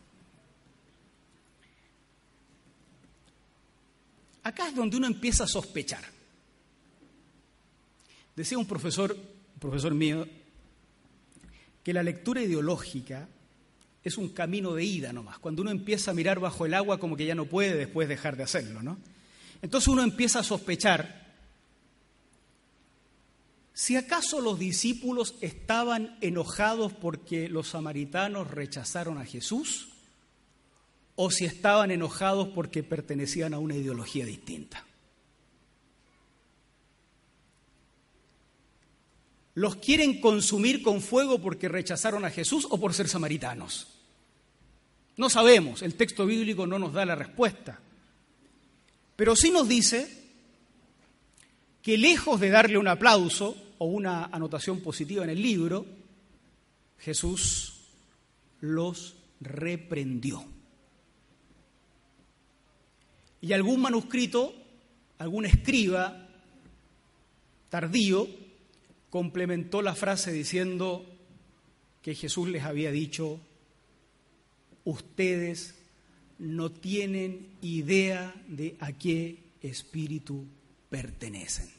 Acá 4.42 4.68
es 4.68 4.74
donde 4.74 4.96
uno 4.96 5.06
empieza 5.06 5.44
a 5.44 5.48
sospechar. 5.48 6.04
Decía 8.34 8.56
un 8.56 8.66
profesor, 8.66 9.12
un 9.12 9.60
profesor 9.60 9.92
mío, 9.92 10.26
que 11.84 11.92
la 11.92 12.02
lectura 12.02 12.42
ideológica 12.42 13.28
es 14.02 14.18
un 14.18 14.30
camino 14.30 14.74
de 14.74 14.84
ida 14.84 15.12
nomás. 15.12 15.38
Cuando 15.38 15.62
uno 15.62 15.70
empieza 15.70 16.10
a 16.10 16.14
mirar 16.14 16.40
bajo 16.40 16.66
el 16.66 16.74
agua 16.74 16.98
como 16.98 17.16
que 17.16 17.26
ya 17.26 17.34
no 17.34 17.44
puede 17.44 17.76
después 17.76 18.08
dejar 18.08 18.36
de 18.36 18.42
hacerlo, 18.42 18.82
¿no? 18.82 18.98
Entonces 19.62 19.88
uno 19.88 20.02
empieza 20.02 20.40
a 20.40 20.42
sospechar 20.42 21.24
si 23.74 23.96
acaso 23.96 24.40
los 24.40 24.58
discípulos 24.58 25.34
estaban 25.40 26.16
enojados 26.20 26.92
porque 26.92 27.48
los 27.48 27.68
samaritanos 27.70 28.50
rechazaron 28.50 29.18
a 29.18 29.24
Jesús 29.24 29.88
o 31.16 31.30
si 31.32 31.44
estaban 31.44 31.90
enojados 31.90 32.48
porque 32.48 32.84
pertenecían 32.84 33.52
a 33.52 33.58
una 33.58 33.74
ideología 33.74 34.24
distinta. 34.26 34.84
¿Los 39.54 39.76
quieren 39.76 40.20
consumir 40.20 40.82
con 40.82 41.00
fuego 41.00 41.40
porque 41.40 41.68
rechazaron 41.68 42.24
a 42.24 42.30
Jesús 42.30 42.66
o 42.70 42.78
por 42.78 42.92
ser 42.92 43.08
samaritanos? 43.08 43.86
No 45.16 45.30
sabemos, 45.30 45.82
el 45.82 45.94
texto 45.94 46.26
bíblico 46.26 46.66
no 46.66 46.78
nos 46.78 46.92
da 46.92 47.04
la 47.04 47.14
respuesta. 47.14 47.80
Pero 49.14 49.36
sí 49.36 49.50
nos 49.50 49.68
dice 49.68 50.24
que 51.82 51.96
lejos 51.96 52.40
de 52.40 52.50
darle 52.50 52.78
un 52.78 52.88
aplauso 52.88 53.56
o 53.78 53.86
una 53.86 54.24
anotación 54.26 54.80
positiva 54.80 55.22
en 55.22 55.30
el 55.30 55.40
libro, 55.40 55.86
Jesús 56.98 57.74
los 58.60 59.14
reprendió. 59.40 60.44
Y 63.40 63.52
algún 63.52 63.82
manuscrito, 63.82 64.54
algún 65.18 65.44
escriba 65.44 66.28
tardío, 67.68 68.26
complementó 69.14 69.80
la 69.80 69.94
frase 69.94 70.32
diciendo 70.32 71.06
que 72.02 72.16
Jesús 72.16 72.48
les 72.48 72.64
había 72.64 72.90
dicho, 72.90 73.38
ustedes 74.82 75.76
no 76.40 76.72
tienen 76.72 77.46
idea 77.62 78.34
de 78.48 78.76
a 78.80 78.90
qué 78.90 79.38
espíritu 79.62 80.44
pertenecen. 80.90 81.70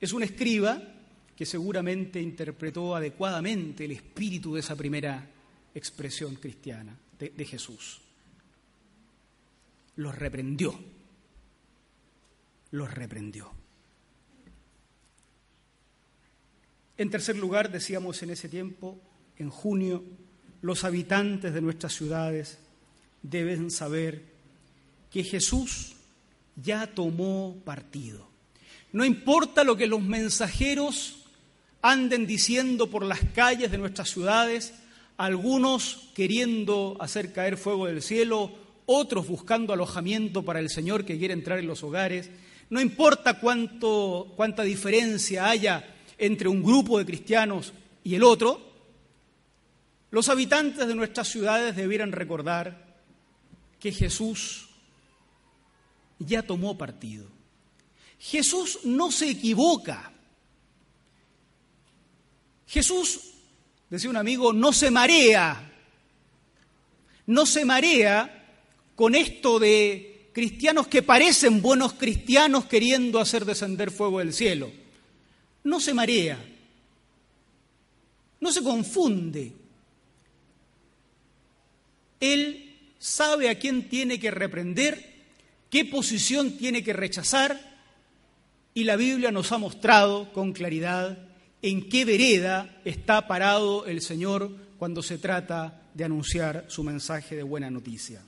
Es 0.00 0.12
un 0.12 0.24
escriba 0.24 0.82
que 1.36 1.46
seguramente 1.46 2.20
interpretó 2.20 2.96
adecuadamente 2.96 3.84
el 3.84 3.92
espíritu 3.92 4.54
de 4.54 4.60
esa 4.62 4.74
primera 4.74 5.30
expresión 5.76 6.34
cristiana 6.34 6.98
de, 7.20 7.44
Jesús. 7.44 8.00
Los 9.94 10.16
reprendió, 10.16 10.76
los 12.72 12.92
reprendió. 12.92 13.65
En 16.98 17.10
tercer 17.10 17.36
lugar, 17.36 17.70
decíamos 17.70 18.22
en 18.22 18.30
ese 18.30 18.48
tiempo, 18.48 18.98
en 19.38 19.50
junio, 19.50 20.02
los 20.62 20.84
habitantes 20.84 21.52
de 21.52 21.60
nuestras 21.60 21.94
ciudades 21.94 22.58
deben 23.22 23.70
saber 23.70 24.22
que 25.10 25.22
Jesús 25.22 25.96
ya 26.56 26.86
tomó 26.86 27.56
partido. 27.64 28.28
No 28.92 29.04
importa 29.04 29.62
lo 29.62 29.76
que 29.76 29.86
los 29.86 30.02
mensajeros 30.02 31.24
anden 31.82 32.26
diciendo 32.26 32.90
por 32.90 33.04
las 33.04 33.20
calles 33.34 33.70
de 33.70 33.78
nuestras 33.78 34.10
ciudades, 34.10 34.72
algunos 35.18 36.10
queriendo 36.14 36.96
hacer 36.98 37.32
caer 37.32 37.58
fuego 37.58 37.86
del 37.86 38.02
cielo, 38.02 38.52
otros 38.86 39.28
buscando 39.28 39.72
alojamiento 39.72 40.44
para 40.44 40.60
el 40.60 40.70
Señor 40.70 41.04
que 41.04 41.18
quiere 41.18 41.34
entrar 41.34 41.58
en 41.58 41.66
los 41.66 41.82
hogares. 41.82 42.30
No 42.70 42.80
importa 42.80 43.38
cuánto, 43.38 44.32
cuánta 44.34 44.62
diferencia 44.62 45.48
haya 45.48 45.95
entre 46.18 46.48
un 46.48 46.62
grupo 46.62 46.98
de 46.98 47.06
cristianos 47.06 47.72
y 48.04 48.14
el 48.14 48.22
otro, 48.22 48.60
los 50.10 50.28
habitantes 50.28 50.86
de 50.86 50.94
nuestras 50.94 51.28
ciudades 51.28 51.76
debieran 51.76 52.12
recordar 52.12 52.96
que 53.80 53.92
Jesús 53.92 54.68
ya 56.18 56.42
tomó 56.42 56.78
partido. 56.78 57.26
Jesús 58.18 58.80
no 58.84 59.10
se 59.12 59.30
equivoca. 59.30 60.12
Jesús, 62.66 63.32
decía 63.90 64.10
un 64.10 64.16
amigo, 64.16 64.52
no 64.52 64.72
se 64.72 64.90
marea. 64.90 65.72
No 67.26 67.44
se 67.44 67.64
marea 67.64 68.62
con 68.94 69.14
esto 69.14 69.58
de 69.58 70.30
cristianos 70.32 70.86
que 70.86 71.02
parecen 71.02 71.60
buenos 71.60 71.94
cristianos 71.94 72.66
queriendo 72.66 73.20
hacer 73.20 73.44
descender 73.44 73.90
fuego 73.90 74.20
del 74.20 74.32
cielo. 74.32 74.70
No 75.66 75.80
se 75.80 75.92
marea. 75.92 76.38
No 78.40 78.52
se 78.52 78.62
confunde. 78.62 79.52
Él 82.20 82.94
sabe 83.00 83.48
a 83.48 83.58
quién 83.58 83.88
tiene 83.88 84.20
que 84.20 84.30
reprender, 84.30 85.24
qué 85.68 85.84
posición 85.84 86.56
tiene 86.56 86.84
que 86.84 86.92
rechazar 86.92 87.60
y 88.74 88.84
la 88.84 88.94
Biblia 88.94 89.32
nos 89.32 89.50
ha 89.50 89.58
mostrado 89.58 90.32
con 90.32 90.52
claridad 90.52 91.18
en 91.62 91.88
qué 91.88 92.04
vereda 92.04 92.80
está 92.84 93.26
parado 93.26 93.86
el 93.86 94.02
Señor 94.02 94.54
cuando 94.78 95.02
se 95.02 95.18
trata 95.18 95.82
de 95.94 96.04
anunciar 96.04 96.66
su 96.68 96.84
mensaje 96.84 97.34
de 97.34 97.42
buena 97.42 97.70
noticia. 97.72 98.22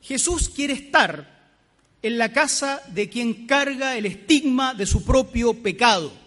Jesús 0.00 0.48
quiere 0.48 0.72
estar 0.72 1.52
en 2.00 2.16
la 2.16 2.32
casa 2.32 2.80
de 2.94 3.10
quien 3.10 3.46
carga 3.46 3.98
el 3.98 4.06
estigma 4.06 4.72
de 4.72 4.86
su 4.86 5.04
propio 5.04 5.52
pecado. 5.62 6.24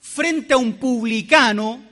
Frente 0.00 0.54
a 0.54 0.56
un 0.56 0.74
publicano 0.74 1.90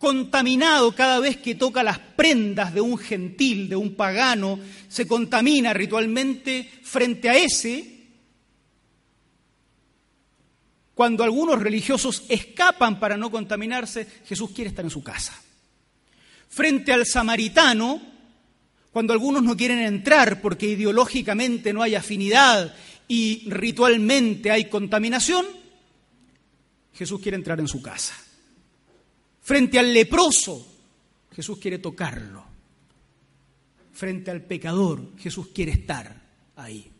contaminado 0.00 0.92
cada 0.92 1.20
vez 1.20 1.36
que 1.36 1.54
toca 1.54 1.82
las 1.82 1.98
prendas 1.98 2.72
de 2.72 2.80
un 2.80 2.96
gentil, 2.96 3.68
de 3.68 3.76
un 3.76 3.94
pagano, 3.94 4.58
se 4.88 5.06
contamina 5.06 5.74
ritualmente 5.74 6.70
frente 6.82 7.28
a 7.28 7.36
ese. 7.36 7.98
Cuando 10.94 11.22
algunos 11.22 11.60
religiosos 11.60 12.24
escapan 12.30 12.98
para 12.98 13.18
no 13.18 13.30
contaminarse, 13.30 14.06
Jesús 14.24 14.52
quiere 14.54 14.70
estar 14.70 14.86
en 14.86 14.90
su 14.90 15.02
casa. 15.02 15.38
Frente 16.48 16.94
al 16.94 17.04
samaritano, 17.04 18.00
cuando 18.92 19.12
algunos 19.12 19.42
no 19.42 19.54
quieren 19.54 19.80
entrar 19.80 20.40
porque 20.40 20.66
ideológicamente 20.66 21.74
no 21.74 21.82
hay 21.82 21.94
afinidad 21.94 22.74
y 23.06 23.44
ritualmente 23.50 24.50
hay 24.50 24.64
contaminación, 24.64 25.59
Jesús 26.94 27.20
quiere 27.20 27.36
entrar 27.36 27.60
en 27.60 27.68
su 27.68 27.80
casa. 27.80 28.14
Frente 29.40 29.78
al 29.78 29.92
leproso, 29.92 30.66
Jesús 31.32 31.58
quiere 31.58 31.78
tocarlo. 31.78 32.44
Frente 33.92 34.30
al 34.30 34.42
pecador, 34.42 35.16
Jesús 35.18 35.48
quiere 35.48 35.72
estar 35.72 36.22
ahí. 36.56 36.90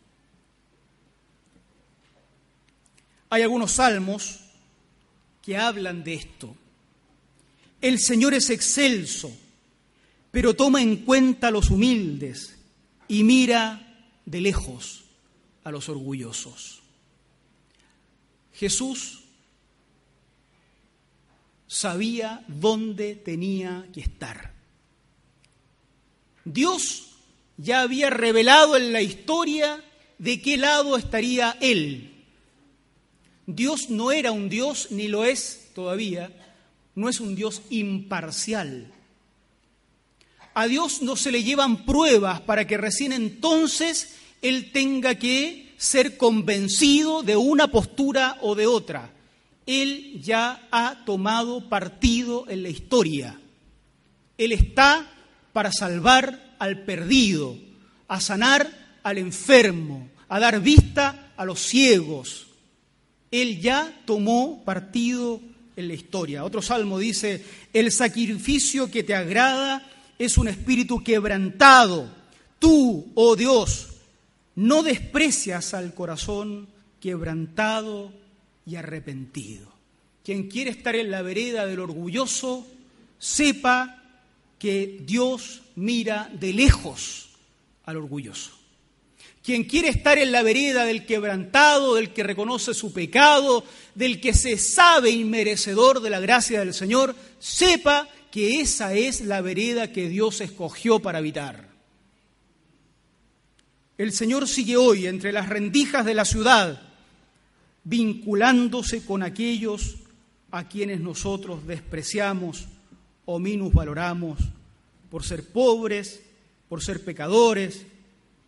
Hay 3.31 3.43
algunos 3.43 3.73
salmos 3.73 4.41
que 5.43 5.57
hablan 5.57 6.03
de 6.03 6.15
esto. 6.15 6.55
El 7.81 7.99
Señor 7.99 8.35
es 8.35 8.51
excelso, 8.51 9.33
pero 10.31 10.55
toma 10.55 10.83
en 10.83 11.05
cuenta 11.05 11.49
a 11.49 11.51
los 11.51 11.71
humildes 11.71 12.59
y 13.09 13.25
mira 13.25 14.09
de 14.27 14.41
lejos 14.41 15.05
a 15.65 15.71
los 15.71 15.89
orgullosos. 15.89 16.83
Jesús 18.53 19.20
sabía 21.71 22.43
dónde 22.49 23.15
tenía 23.15 23.87
que 23.95 24.01
estar. 24.01 24.53
Dios 26.45 27.11
ya 27.59 27.83
había 27.83 28.11
revelado 28.11 28.77
en 28.77 28.93
la 28.93 29.03
historia 29.03 29.81
de 30.19 30.43
qué 30.43 30.57
lado 30.57 30.97
estaría 30.97 31.57
Él. 31.61 32.11
Dios 33.47 33.89
no 33.89 34.11
era 34.11 34.33
un 34.33 34.49
Dios, 34.49 34.89
ni 34.91 35.07
lo 35.07 35.25
es 35.25 35.71
todavía, 35.73 36.33
no 36.97 37.09
es 37.09 37.21
un 37.21 37.37
Dios 37.37 37.63
imparcial. 37.71 38.93
A 40.55 40.67
Dios 40.67 41.03
no 41.03 41.15
se 41.15 41.31
le 41.31 41.45
llevan 41.45 41.87
pruebas 41.87 42.41
para 42.41 42.67
que 42.67 42.79
recién 42.79 43.13
entonces 43.13 44.17
Él 44.43 44.73
tenga 44.73 45.15
que 45.15 45.73
ser 45.79 46.17
convencido 46.17 47.23
de 47.23 47.37
una 47.37 47.69
postura 47.69 48.39
o 48.41 48.57
de 48.57 48.67
otra. 48.67 49.13
Él 49.71 50.21
ya 50.21 50.67
ha 50.73 51.05
tomado 51.05 51.69
partido 51.69 52.45
en 52.49 52.65
la 52.65 52.71
historia. 52.71 53.39
Él 54.37 54.51
está 54.51 55.09
para 55.53 55.71
salvar 55.71 56.57
al 56.59 56.83
perdido, 56.83 57.57
a 58.09 58.21
sanar 58.21 58.99
al 59.05 59.19
enfermo, 59.19 60.11
a 60.29 60.41
dar 60.41 60.61
vista 60.61 61.35
a 61.37 61.45
los 61.45 61.61
ciegos. 61.61 62.49
Él 63.31 63.61
ya 63.61 63.97
tomó 64.07 64.65
partido 64.65 65.41
en 65.77 65.87
la 65.87 65.95
historia. 65.95 66.43
Otro 66.43 66.63
salmo 66.63 66.99
dice, 66.99 67.45
el 67.73 67.93
sacrificio 67.93 68.91
que 68.91 69.05
te 69.05 69.15
agrada 69.15 69.89
es 70.19 70.37
un 70.37 70.49
espíritu 70.49 71.05
quebrantado. 71.05 72.13
Tú, 72.59 73.13
oh 73.15 73.37
Dios, 73.37 73.87
no 74.57 74.83
desprecias 74.83 75.75
al 75.75 75.95
corazón 75.95 76.67
quebrantado 76.99 78.19
y 78.71 78.77
arrepentido. 78.77 79.69
Quien 80.25 80.49
quiere 80.49 80.71
estar 80.71 80.95
en 80.95 81.11
la 81.11 81.23
vereda 81.23 81.67
del 81.67 81.81
orgulloso, 81.81 82.65
sepa 83.19 84.01
que 84.61 85.01
Dios 85.03 85.63
mira 85.75 86.31
de 86.33 86.53
lejos 86.53 87.31
al 87.85 87.97
orgulloso. 87.97 88.53
Quien 89.43 89.65
quiere 89.65 89.89
estar 89.89 90.19
en 90.19 90.31
la 90.31 90.45
vereda 90.45 90.85
del 90.85 91.05
quebrantado, 91.05 91.97
del 91.97 92.13
que 92.13 92.23
reconoce 92.23 92.73
su 92.73 92.93
pecado, 92.93 93.65
del 93.97 94.21
que 94.21 94.35
se 94.35 94.57
sabe 94.57 95.11
inmerecedor 95.11 96.01
de 96.01 96.11
la 96.11 96.21
gracia 96.21 96.61
del 96.61 96.75
Señor, 96.75 97.17
sepa 97.41 98.09
que 98.31 98.61
esa 98.61 98.95
es 98.95 99.23
la 99.23 99.41
vereda 99.41 99.91
que 99.91 100.09
Dios 100.09 100.41
escogió 100.41 101.01
para 101.01 101.19
habitar. 101.19 101.71
El 103.99 104.13
Señor 104.13 104.47
sigue 104.47 104.77
hoy 104.77 105.09
entre 105.09 105.33
las 105.33 105.49
rendijas 105.49 106.07
de 106.07 106.15
la 106.15 106.25
ciudad 106.25 106.90
vinculándose 107.85 109.05
con 109.05 109.23
aquellos 109.23 109.97
a 110.51 110.69
quienes 110.69 111.01
nosotros 111.01 111.67
despreciamos 111.67 112.67
o 113.25 113.39
minusvaloramos 113.39 114.39
por 115.11 115.25
ser 115.25 115.45
pobres, 115.49 116.21
por 116.69 116.83
ser 116.83 117.05
pecadores, 117.05 117.87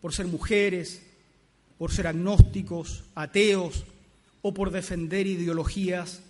por 0.01 0.13
ser 0.13 0.27
mujeres, 0.27 1.03
por 1.79 1.93
ser 1.93 2.07
agnósticos, 2.07 3.05
ateos 3.15 3.85
o 4.43 4.53
por 4.53 4.71
defender 4.71 5.27
ideologías 5.27 6.21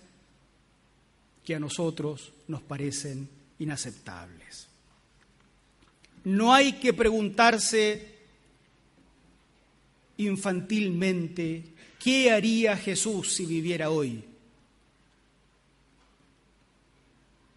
que 1.43 1.55
a 1.55 1.59
nosotros 1.59 2.31
nos 2.47 2.61
parecen 2.61 3.27
inaceptables. 3.59 4.67
no 6.23 6.53
hay 6.53 6.73
que 6.73 6.93
preguntarse 6.93 8.13
infantilmente 10.17 11.72
qué 12.03 12.31
haría 12.31 12.75
Jesús 12.75 13.31
si 13.33 13.45
viviera 13.45 13.89
hoy. 13.89 14.23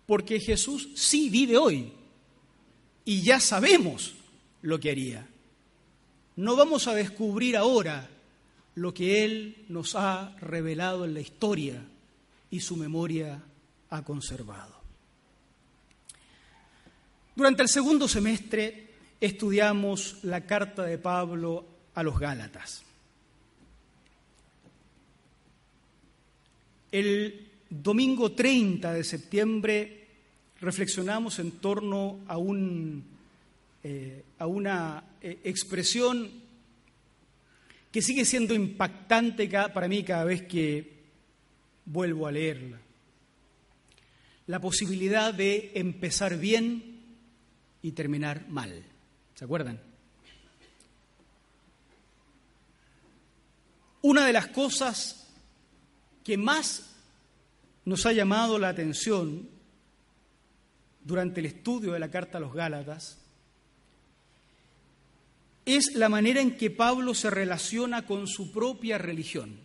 Porque 0.06 0.38
Jesús 0.38 0.88
sí 0.94 1.28
vive 1.28 1.56
hoy 1.56 1.92
y 3.04 3.22
ya 3.22 3.40
sabemos 3.40 4.14
lo 4.62 4.78
que 4.78 4.92
haría. 4.92 5.26
No 6.36 6.54
vamos 6.54 6.86
a 6.86 6.94
descubrir 6.94 7.56
ahora 7.56 8.08
lo 8.76 8.94
que 8.94 9.24
Él 9.24 9.64
nos 9.68 9.96
ha 9.96 10.36
revelado 10.40 11.04
en 11.04 11.14
la 11.14 11.20
historia 11.20 11.82
y 12.48 12.60
su 12.60 12.76
memoria 12.76 13.42
ha 13.90 14.04
conservado. 14.04 14.76
Durante 17.34 17.62
el 17.62 17.68
segundo 17.68 18.06
semestre 18.06 18.90
estudiamos 19.20 20.18
la 20.22 20.46
carta 20.46 20.84
de 20.84 20.98
Pablo 20.98 21.66
a 21.94 22.02
los 22.04 22.18
Gálatas. 22.18 22.85
El 26.96 27.46
domingo 27.68 28.32
30 28.32 28.94
de 28.94 29.04
septiembre 29.04 30.06
reflexionamos 30.62 31.38
en 31.40 31.50
torno 31.50 32.20
a, 32.26 32.38
un, 32.38 33.04
eh, 33.84 34.24
a 34.38 34.46
una 34.46 35.04
eh, 35.20 35.40
expresión 35.44 36.30
que 37.92 38.00
sigue 38.00 38.24
siendo 38.24 38.54
impactante 38.54 39.46
para 39.74 39.88
mí 39.88 40.04
cada 40.04 40.24
vez 40.24 40.44
que 40.44 40.90
vuelvo 41.84 42.26
a 42.26 42.32
leerla. 42.32 42.80
La 44.46 44.58
posibilidad 44.58 45.34
de 45.34 45.72
empezar 45.74 46.38
bien 46.38 46.98
y 47.82 47.92
terminar 47.92 48.48
mal. 48.48 48.82
¿Se 49.34 49.44
acuerdan? 49.44 49.78
Una 54.00 54.24
de 54.24 54.32
las 54.32 54.46
cosas 54.46 55.25
que 56.26 56.36
más 56.36 56.82
nos 57.84 58.04
ha 58.04 58.12
llamado 58.12 58.58
la 58.58 58.68
atención 58.68 59.48
durante 61.04 61.38
el 61.38 61.46
estudio 61.46 61.92
de 61.92 62.00
la 62.00 62.10
carta 62.10 62.38
a 62.38 62.40
los 62.40 62.52
Gálatas 62.52 63.18
es 65.64 65.94
la 65.94 66.08
manera 66.08 66.40
en 66.40 66.56
que 66.56 66.72
Pablo 66.72 67.14
se 67.14 67.30
relaciona 67.30 68.06
con 68.06 68.26
su 68.26 68.50
propia 68.50 68.98
religión 68.98 69.56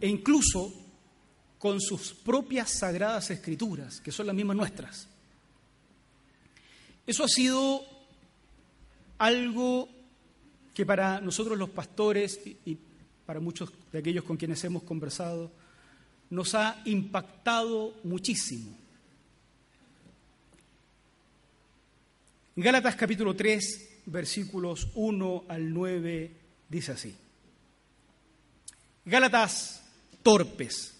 e 0.00 0.06
incluso 0.06 0.72
con 1.58 1.80
sus 1.80 2.12
propias 2.14 2.70
sagradas 2.70 3.32
escrituras, 3.32 4.00
que 4.00 4.12
son 4.12 4.28
las 4.28 4.36
mismas 4.36 4.56
nuestras. 4.56 5.08
Eso 7.04 7.24
ha 7.24 7.28
sido 7.28 7.84
algo 9.18 9.88
que 10.72 10.86
para 10.86 11.20
nosotros 11.20 11.58
los 11.58 11.70
pastores 11.70 12.40
y 12.64 12.78
para 13.26 13.40
muchos 13.40 13.72
de 13.90 13.98
aquellos 13.98 14.24
con 14.24 14.36
quienes 14.36 14.62
hemos 14.64 14.82
conversado, 14.82 15.50
nos 16.30 16.54
ha 16.54 16.80
impactado 16.86 17.94
muchísimo. 18.04 18.76
Gálatas 22.56 22.96
capítulo 22.96 23.34
3, 23.34 24.02
versículos 24.06 24.88
1 24.94 25.44
al 25.48 25.72
9, 25.72 26.30
dice 26.68 26.92
así. 26.92 27.14
Gálatas 29.04 29.82
torpes, 30.22 30.94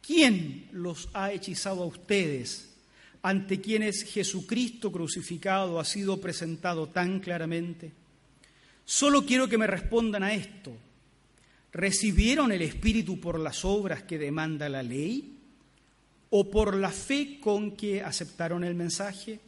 ¿quién 0.00 0.68
los 0.72 1.08
ha 1.12 1.32
hechizado 1.32 1.82
a 1.82 1.86
ustedes 1.86 2.68
ante 3.22 3.60
quienes 3.60 4.04
Jesucristo 4.04 4.92
crucificado 4.92 5.80
ha 5.80 5.84
sido 5.84 6.20
presentado 6.20 6.88
tan 6.88 7.20
claramente? 7.20 7.92
Solo 8.84 9.26
quiero 9.26 9.48
que 9.48 9.58
me 9.58 9.66
respondan 9.66 10.22
a 10.22 10.32
esto. 10.32 10.76
¿Recibieron 11.76 12.52
el 12.52 12.62
Espíritu 12.62 13.20
por 13.20 13.38
las 13.38 13.62
obras 13.62 14.02
que 14.02 14.16
demanda 14.16 14.66
la 14.66 14.82
ley 14.82 15.36
o 16.30 16.50
por 16.50 16.74
la 16.74 16.90
fe 16.90 17.38
con 17.38 17.76
que 17.76 18.00
aceptaron 18.00 18.64
el 18.64 18.74
mensaje? 18.74 19.40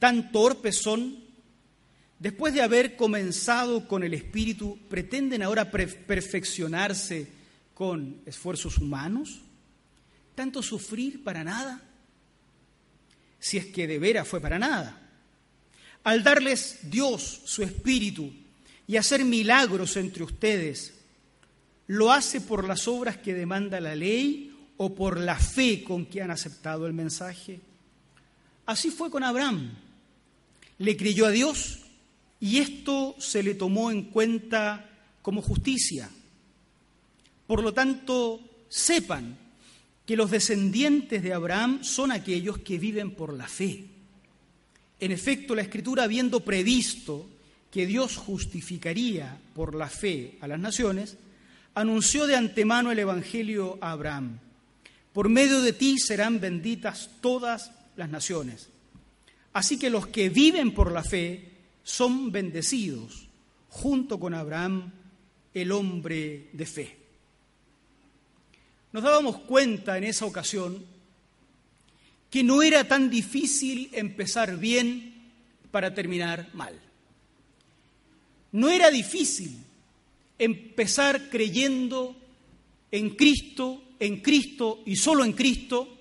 ¿Tan 0.00 0.32
torpes 0.32 0.78
son? 0.78 1.20
Después 2.18 2.52
de 2.52 2.62
haber 2.62 2.96
comenzado 2.96 3.86
con 3.86 4.02
el 4.02 4.12
Espíritu, 4.12 4.76
¿pretenden 4.88 5.44
ahora 5.44 5.70
perfeccionarse 5.70 7.28
con 7.74 8.22
esfuerzos 8.26 8.78
humanos? 8.78 9.40
¿Tanto 10.34 10.64
sufrir 10.64 11.22
para 11.22 11.44
nada? 11.44 11.80
Si 13.38 13.56
es 13.56 13.66
que 13.66 13.86
de 13.86 14.00
veras 14.00 14.26
fue 14.26 14.40
para 14.40 14.58
nada. 14.58 15.00
Al 16.02 16.24
darles 16.24 16.90
Dios 16.90 17.42
su 17.44 17.62
Espíritu 17.62 18.32
y 18.88 18.96
hacer 18.96 19.24
milagros 19.24 19.96
entre 19.96 20.24
ustedes, 20.24 20.94
¿lo 21.90 22.12
hace 22.12 22.40
por 22.40 22.68
las 22.68 22.86
obras 22.86 23.16
que 23.16 23.34
demanda 23.34 23.80
la 23.80 23.96
ley 23.96 24.54
o 24.76 24.94
por 24.94 25.18
la 25.18 25.36
fe 25.36 25.82
con 25.82 26.06
que 26.06 26.22
han 26.22 26.30
aceptado 26.30 26.86
el 26.86 26.92
mensaje? 26.92 27.58
Así 28.64 28.92
fue 28.92 29.10
con 29.10 29.24
Abraham. 29.24 29.72
Le 30.78 30.96
creyó 30.96 31.26
a 31.26 31.30
Dios 31.30 31.80
y 32.38 32.58
esto 32.58 33.16
se 33.18 33.42
le 33.42 33.56
tomó 33.56 33.90
en 33.90 34.04
cuenta 34.04 34.88
como 35.20 35.42
justicia. 35.42 36.08
Por 37.48 37.60
lo 37.60 37.74
tanto, 37.74 38.40
sepan 38.68 39.36
que 40.06 40.14
los 40.14 40.30
descendientes 40.30 41.24
de 41.24 41.34
Abraham 41.34 41.82
son 41.82 42.12
aquellos 42.12 42.58
que 42.58 42.78
viven 42.78 43.16
por 43.16 43.34
la 43.34 43.48
fe. 43.48 43.84
En 45.00 45.10
efecto, 45.10 45.56
la 45.56 45.62
Escritura, 45.62 46.04
habiendo 46.04 46.38
previsto 46.44 47.28
que 47.68 47.84
Dios 47.84 48.16
justificaría 48.16 49.40
por 49.56 49.74
la 49.74 49.88
fe 49.88 50.38
a 50.40 50.46
las 50.46 50.60
naciones, 50.60 51.16
anunció 51.74 52.26
de 52.26 52.36
antemano 52.36 52.90
el 52.90 52.98
Evangelio 52.98 53.78
a 53.80 53.92
Abraham. 53.92 54.38
Por 55.12 55.28
medio 55.28 55.60
de 55.62 55.72
ti 55.72 55.98
serán 55.98 56.40
benditas 56.40 57.10
todas 57.20 57.72
las 57.96 58.08
naciones. 58.10 58.68
Así 59.52 59.78
que 59.78 59.90
los 59.90 60.06
que 60.06 60.28
viven 60.28 60.72
por 60.72 60.92
la 60.92 61.02
fe 61.02 61.50
son 61.82 62.30
bendecidos 62.30 63.28
junto 63.68 64.18
con 64.18 64.34
Abraham, 64.34 64.92
el 65.54 65.72
hombre 65.72 66.50
de 66.52 66.66
fe. 66.66 66.96
Nos 68.92 69.02
dábamos 69.02 69.38
cuenta 69.38 69.96
en 69.98 70.04
esa 70.04 70.26
ocasión 70.26 70.84
que 72.30 72.42
no 72.42 72.62
era 72.62 72.86
tan 72.86 73.10
difícil 73.10 73.90
empezar 73.92 74.56
bien 74.56 75.32
para 75.70 75.94
terminar 75.94 76.48
mal. 76.52 76.78
No 78.52 78.68
era 78.70 78.90
difícil 78.90 79.56
empezar 80.40 81.28
creyendo 81.28 82.16
en 82.90 83.10
Cristo, 83.10 83.82
en 84.00 84.20
Cristo 84.20 84.80
y 84.86 84.96
solo 84.96 85.24
en 85.24 85.34
Cristo, 85.34 85.96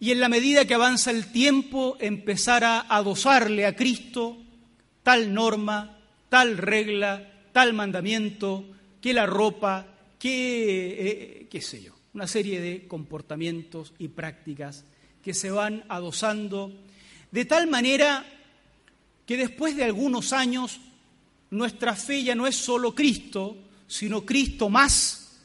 y 0.00 0.10
en 0.10 0.18
la 0.18 0.28
medida 0.28 0.64
que 0.64 0.74
avanza 0.74 1.12
el 1.12 1.30
tiempo 1.30 1.96
empezar 2.00 2.64
a 2.64 2.80
adosarle 2.80 3.64
a 3.64 3.76
Cristo 3.76 4.36
tal 5.04 5.32
norma, 5.32 5.98
tal 6.28 6.58
regla, 6.58 7.30
tal 7.52 7.72
mandamiento, 7.72 8.64
que 9.00 9.12
la 9.12 9.26
ropa, 9.26 9.86
que, 10.18 10.96
eh, 10.98 11.46
qué 11.48 11.60
sé 11.60 11.82
yo, 11.82 11.94
una 12.14 12.26
serie 12.26 12.60
de 12.60 12.86
comportamientos 12.88 13.94
y 13.98 14.08
prácticas 14.08 14.84
que 15.22 15.34
se 15.34 15.50
van 15.50 15.84
adosando, 15.88 16.72
de 17.30 17.44
tal 17.44 17.68
manera 17.68 18.26
que 19.24 19.36
después 19.36 19.76
de 19.76 19.84
algunos 19.84 20.32
años 20.32 20.80
nuestra 21.52 21.94
fe 21.94 22.24
ya 22.24 22.34
no 22.34 22.46
es 22.46 22.56
solo 22.56 22.94
Cristo, 22.94 23.56
sino 23.86 24.24
Cristo 24.24 24.70
más 24.70 25.38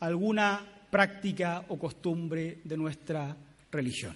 alguna 0.00 0.62
práctica 0.90 1.64
o 1.68 1.78
costumbre 1.78 2.58
de 2.64 2.76
nuestra 2.76 3.34
religión. 3.72 4.14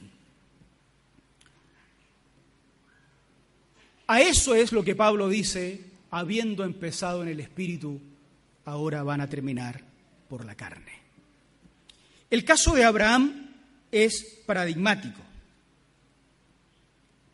A 4.07 4.21
eso 4.21 4.55
es 4.55 4.73
lo 4.73 4.85
que 4.85 4.95
Pablo 4.95 5.29
dice, 5.29 5.85
habiendo 6.11 6.65
empezado 6.65 7.23
en 7.23 7.29
el 7.29 7.41
Espíritu, 7.41 7.99
ahora 8.67 9.03
van 9.03 9.23
a 9.23 9.29
terminar 9.29 9.83
por 10.29 10.45
la 10.45 10.55
carne. 10.55 10.93
El 12.31 12.45
caso 12.45 12.75
de 12.75 12.85
Abraham 12.85 13.55
es 13.91 14.43
paradigmático. 14.45 15.21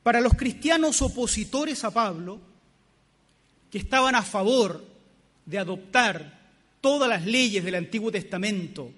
Para 0.04 0.20
los 0.20 0.34
cristianos 0.34 1.02
opositores 1.02 1.82
a 1.82 1.90
Pablo, 1.90 2.53
que 3.74 3.78
estaban 3.78 4.14
a 4.14 4.22
favor 4.22 4.86
de 5.44 5.58
adoptar 5.58 6.38
todas 6.80 7.08
las 7.08 7.26
leyes 7.26 7.64
del 7.64 7.74
Antiguo 7.74 8.12
Testamento 8.12 8.88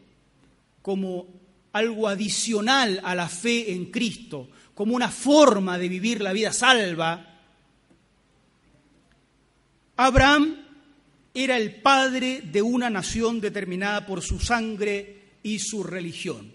como 0.83 1.27
algo 1.73 2.07
adicional 2.07 3.01
a 3.03 3.15
la 3.15 3.27
fe 3.27 3.73
en 3.73 3.87
Cristo, 3.87 4.51
como 4.75 4.95
una 4.95 5.09
forma 5.09 5.79
de 5.79 5.89
vivir 5.89 6.21
la 6.21 6.35
vida 6.35 6.53
salva, 6.53 7.39
Abraham 9.97 10.59
era 11.33 11.57
el 11.57 11.77
padre 11.77 12.43
de 12.43 12.61
una 12.61 12.91
nación 12.91 13.41
determinada 13.41 14.05
por 14.05 14.21
su 14.21 14.39
sangre 14.39 15.39
y 15.43 15.59
su 15.59 15.85
religión. 15.85 16.53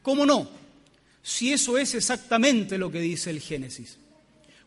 ¿Cómo 0.00 0.24
no? 0.24 0.48
si 1.24 1.52
eso 1.52 1.76
es 1.76 1.96
exactamente 1.96 2.78
lo 2.78 2.88
que 2.92 3.00
dice 3.00 3.30
el 3.30 3.40
Génesis. 3.40 3.98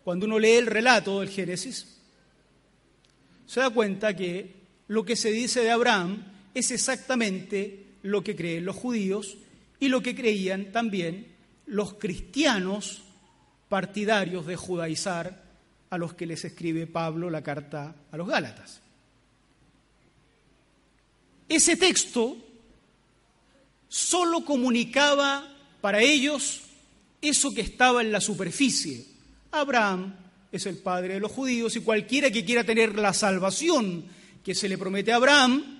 Cuando 0.03 0.25
uno 0.25 0.39
lee 0.39 0.55
el 0.55 0.67
relato 0.67 1.21
del 1.21 1.29
Génesis, 1.29 1.94
se 3.45 3.59
da 3.59 3.69
cuenta 3.69 4.15
que 4.15 4.55
lo 4.87 5.05
que 5.05 5.15
se 5.15 5.31
dice 5.31 5.61
de 5.61 5.71
Abraham 5.71 6.23
es 6.53 6.71
exactamente 6.71 7.85
lo 8.01 8.23
que 8.23 8.35
creen 8.35 8.65
los 8.65 8.75
judíos 8.75 9.37
y 9.79 9.89
lo 9.89 10.01
que 10.01 10.15
creían 10.15 10.71
también 10.71 11.27
los 11.65 11.95
cristianos 11.95 13.03
partidarios 13.69 14.45
de 14.45 14.55
judaizar 14.55 15.43
a 15.89 15.97
los 15.97 16.13
que 16.13 16.25
les 16.25 16.45
escribe 16.45 16.87
Pablo 16.87 17.29
la 17.29 17.41
carta 17.41 17.95
a 18.11 18.17
los 18.17 18.27
Gálatas. 18.27 18.81
Ese 21.47 21.77
texto 21.77 22.37
solo 23.87 24.43
comunicaba 24.43 25.47
para 25.81 26.01
ellos 26.01 26.61
eso 27.21 27.53
que 27.53 27.61
estaba 27.61 28.01
en 28.01 28.11
la 28.11 28.21
superficie. 28.21 29.05
Abraham 29.51 30.15
es 30.55 30.65
el 30.65 30.77
padre 30.77 31.15
de 31.15 31.19
los 31.19 31.31
judíos 31.31 31.75
y 31.75 31.81
cualquiera 31.81 32.31
que 32.31 32.45
quiera 32.45 32.63
tener 32.63 32.97
la 32.97 33.13
salvación 33.13 34.05
que 34.43 34.55
se 34.55 34.69
le 34.69 34.77
promete 34.77 35.11
a 35.11 35.15
Abraham, 35.15 35.79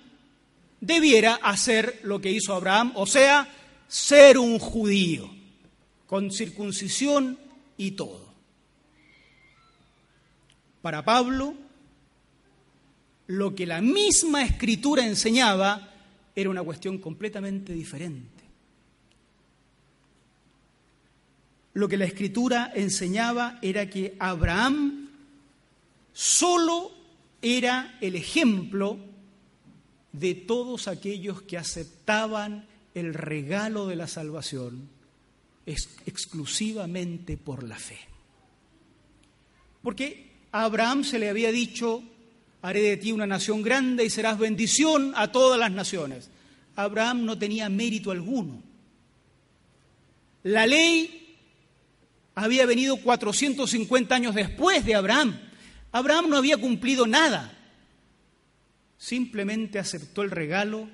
debiera 0.80 1.36
hacer 1.36 2.00
lo 2.04 2.20
que 2.20 2.32
hizo 2.32 2.54
Abraham, 2.54 2.94
o 2.96 3.06
sea, 3.06 3.48
ser 3.88 4.38
un 4.38 4.60
judío, 4.60 5.30
con 6.08 6.32
circuncisión 6.32 7.40
y 7.78 7.92
todo. 7.92 8.34
Para 10.82 11.04
Pablo, 11.04 11.56
lo 13.28 13.56
que 13.56 13.66
la 13.66 13.82
misma 13.82 14.44
escritura 14.44 15.06
enseñaba 15.06 15.92
era 16.36 16.50
una 16.50 16.64
cuestión 16.64 16.98
completamente 17.00 17.74
diferente. 17.74 18.35
Lo 21.76 21.90
que 21.90 21.98
la 21.98 22.06
escritura 22.06 22.72
enseñaba 22.74 23.60
era 23.62 23.90
que 23.90 24.16
Abraham 24.18 25.10
solo 26.14 26.92
era 27.42 27.98
el 28.00 28.16
ejemplo 28.16 28.98
de 30.14 30.36
todos 30.36 30.88
aquellos 30.88 31.42
que 31.42 31.58
aceptaban 31.58 32.66
el 32.94 33.14
regalo 33.14 33.88
de 33.88 33.98
la 33.98 34.08
salvación 34.08 34.88
exclusivamente 35.66 37.36
por 37.36 37.64
la 37.64 37.76
fe. 37.76 38.00
Porque 39.84 40.32
a 40.54 40.64
Abraham 40.64 41.04
se 41.04 41.20
le 41.20 41.28
había 41.28 41.52
dicho, 41.52 42.02
haré 42.62 42.84
de 42.84 42.96
ti 42.96 43.12
una 43.12 43.28
nación 43.28 43.62
grande 43.62 44.06
y 44.06 44.10
serás 44.10 44.40
bendición 44.40 45.12
a 45.18 45.30
todas 45.30 45.60
las 45.60 45.72
naciones. 45.74 46.30
Abraham 46.78 47.26
no 47.26 47.38
tenía 47.38 47.68
mérito 47.68 48.12
alguno. 48.12 48.64
La 50.44 50.66
ley 50.66 51.25
había 52.36 52.66
venido 52.66 52.98
450 52.98 54.14
años 54.14 54.36
después 54.36 54.86
de 54.86 54.96
Abraham. 54.96 55.40
Abraham 55.92 56.30
no 56.30 56.38
había 56.38 56.58
cumplido 56.58 57.08
nada. 57.08 57.58
Simplemente 58.98 59.80
aceptó 59.80 60.22
el 60.22 60.32
regalo, 60.32 60.90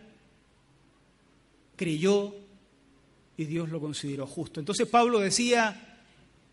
creyó 1.75 2.35
y 3.37 3.45
Dios 3.45 3.69
lo 3.69 3.79
consideró 3.79 4.27
justo. 4.27 4.59
Entonces 4.59 4.87
Pablo 4.87 5.19
decía, 5.19 5.97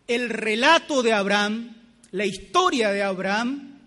el 0.07 0.29
relato 0.29 1.03
de 1.03 1.13
Abraham, 1.13 1.75
la 2.11 2.25
historia 2.25 2.89
de 2.89 3.03
Abraham, 3.03 3.77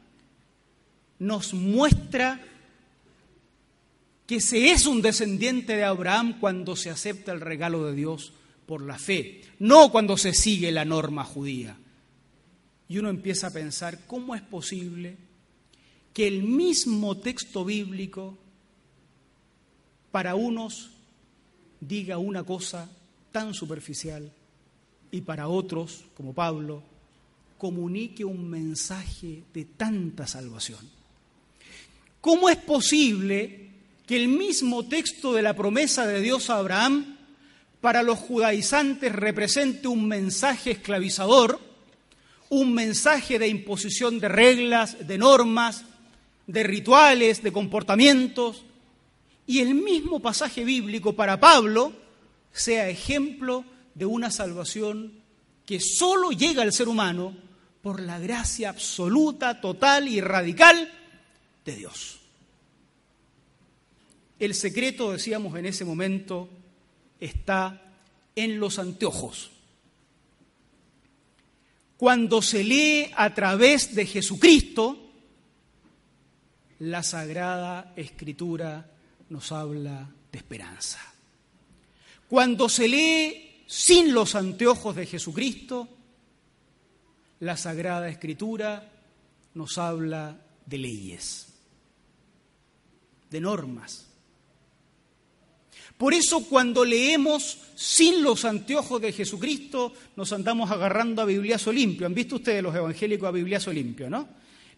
nos 1.18 1.54
muestra 1.54 2.40
que 4.26 4.40
se 4.40 4.70
es 4.70 4.86
un 4.86 5.02
descendiente 5.02 5.76
de 5.76 5.84
Abraham 5.84 6.38
cuando 6.38 6.76
se 6.76 6.90
acepta 6.90 7.32
el 7.32 7.40
regalo 7.40 7.86
de 7.86 7.94
Dios 7.94 8.32
por 8.66 8.82
la 8.82 8.98
fe, 8.98 9.42
no 9.58 9.90
cuando 9.90 10.16
se 10.16 10.32
sigue 10.32 10.72
la 10.72 10.84
norma 10.84 11.24
judía. 11.24 11.76
Y 12.88 12.98
uno 12.98 13.08
empieza 13.08 13.48
a 13.48 13.52
pensar, 13.52 14.06
¿cómo 14.06 14.34
es 14.34 14.42
posible 14.42 15.16
que 16.12 16.26
el 16.26 16.42
mismo 16.42 17.16
texto 17.16 17.64
bíblico 17.64 18.36
para 20.10 20.34
unos 20.34 20.90
diga 21.80 22.18
una 22.18 22.44
cosa 22.44 22.90
tan 23.32 23.54
superficial 23.54 24.30
y 25.10 25.22
para 25.22 25.48
otros, 25.48 26.04
como 26.14 26.34
Pablo, 26.34 26.82
comunique 27.58 28.24
un 28.24 28.48
mensaje 28.48 29.42
de 29.54 29.64
tanta 29.64 30.26
salvación? 30.26 30.80
¿Cómo 32.20 32.48
es 32.48 32.56
posible 32.56 33.70
que 34.06 34.16
el 34.16 34.28
mismo 34.28 34.86
texto 34.86 35.32
de 35.32 35.42
la 35.42 35.56
promesa 35.56 36.06
de 36.06 36.20
Dios 36.20 36.50
a 36.50 36.58
Abraham 36.58 37.11
para 37.82 38.04
los 38.04 38.20
judaizantes 38.20 39.12
represente 39.12 39.88
un 39.88 40.06
mensaje 40.06 40.70
esclavizador, 40.70 41.60
un 42.48 42.72
mensaje 42.72 43.40
de 43.40 43.48
imposición 43.48 44.20
de 44.20 44.28
reglas, 44.28 45.04
de 45.04 45.18
normas, 45.18 45.84
de 46.46 46.62
rituales, 46.62 47.42
de 47.42 47.52
comportamientos, 47.52 48.64
y 49.48 49.58
el 49.58 49.74
mismo 49.74 50.20
pasaje 50.20 50.64
bíblico 50.64 51.14
para 51.14 51.40
Pablo 51.40 51.92
sea 52.52 52.88
ejemplo 52.88 53.64
de 53.96 54.06
una 54.06 54.30
salvación 54.30 55.14
que 55.66 55.80
solo 55.80 56.30
llega 56.30 56.62
al 56.62 56.72
ser 56.72 56.86
humano 56.86 57.36
por 57.82 58.00
la 58.00 58.20
gracia 58.20 58.70
absoluta, 58.70 59.60
total 59.60 60.06
y 60.06 60.20
radical 60.20 60.88
de 61.64 61.76
Dios. 61.76 62.20
El 64.38 64.54
secreto, 64.54 65.10
decíamos 65.10 65.58
en 65.58 65.66
ese 65.66 65.84
momento, 65.84 66.48
está 67.24 67.80
en 68.34 68.58
los 68.58 68.78
anteojos. 68.78 69.50
Cuando 71.96 72.42
se 72.42 72.64
lee 72.64 73.10
a 73.16 73.32
través 73.32 73.94
de 73.94 74.06
Jesucristo, 74.06 75.10
la 76.80 77.02
Sagrada 77.02 77.92
Escritura 77.94 78.90
nos 79.28 79.52
habla 79.52 80.10
de 80.32 80.38
esperanza. 80.38 80.98
Cuando 82.28 82.68
se 82.68 82.88
lee 82.88 83.64
sin 83.66 84.12
los 84.12 84.34
anteojos 84.34 84.96
de 84.96 85.06
Jesucristo, 85.06 85.88
la 87.40 87.56
Sagrada 87.56 88.08
Escritura 88.08 88.90
nos 89.54 89.78
habla 89.78 90.36
de 90.66 90.78
leyes 90.78 91.52
de 93.30 93.40
normas. 93.40 94.11
Por 95.96 96.14
eso 96.14 96.44
cuando 96.46 96.84
leemos 96.84 97.58
sin 97.74 98.22
los 98.22 98.44
anteojos 98.44 99.00
de 99.00 99.12
Jesucristo, 99.12 99.92
nos 100.16 100.32
andamos 100.32 100.70
agarrando 100.70 101.22
a 101.22 101.26
Bibliazo 101.26 101.72
limpio. 101.72 102.06
¿Han 102.06 102.14
visto 102.14 102.36
ustedes 102.36 102.62
los 102.62 102.74
evangélicos 102.74 103.28
a 103.28 103.32
Bibliazo 103.32 103.72
limpio, 103.72 104.10
no? 104.10 104.28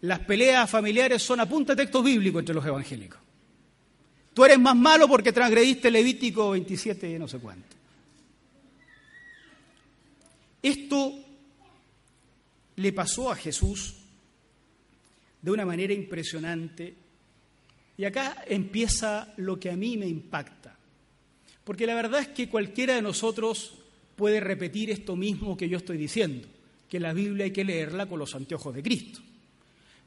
Las 0.03 0.21
peleas 0.21 0.69
familiares 0.69 1.23
son 1.23 1.41
a 1.41 1.49
punta 1.49 1.75
de 1.75 1.83
texto 1.83 2.03
bíblico 2.03 2.39
entre 2.39 2.55
los 2.55 2.67
evangélicos. 2.67 3.21
Tú 4.35 4.45
eres 4.45 4.59
más 4.59 4.77
malo 4.77 5.09
porque 5.09 5.33
transgrediste 5.33 5.91
Levítico 5.91 6.51
27 6.51 7.11
y 7.11 7.19
no 7.19 7.29
sé 7.29 7.39
cuánto. 7.39 7.75
Esto 10.61 11.13
le 12.77 12.93
pasó 12.93 13.31
a 13.31 13.37
Jesús 13.37 13.95
de 15.41 15.51
una 15.51 15.65
manera 15.65 15.93
impresionante 15.93 16.95
y 17.97 18.05
acá 18.05 18.45
empieza 18.47 19.33
lo 19.37 19.61
que 19.61 19.71
a 19.71 19.77
mí 19.77 19.97
me 19.97 20.07
impacta. 20.07 20.74
Porque 21.65 21.87
la 21.87 21.95
verdad 21.95 22.21
es 22.21 22.29
que 22.29 22.49
cualquiera 22.49 22.95
de 22.95 23.03
nosotros 23.03 23.75
puede 24.17 24.41
repetir 24.41 24.91
esto 24.91 25.17
mismo 25.17 25.57
que 25.57 25.69
yo 25.69 25.79
estoy 25.79 25.97
diciendo, 25.97 26.47
que 26.89 27.01
la 27.01 27.13
Biblia 27.13 27.47
hay 27.47 27.51
que 27.51 27.65
leerla 27.65 28.07
con 28.07 28.19
los 28.19 28.35
anteojos 28.35 28.75
de 28.75 28.83
Cristo. 28.83 29.21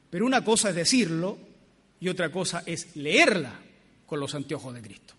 Pero 0.08 0.24
una 0.24 0.44
cosa 0.44 0.70
es 0.70 0.76
decirlo 0.76 1.38
y 2.00 2.08
otra 2.08 2.30
cosa 2.30 2.62
es 2.64 2.96
leerla 2.96 3.52
con 4.06 4.20
los 4.20 4.34
anteojos 4.34 4.72
de 4.74 4.82
Cristo. 4.82 5.14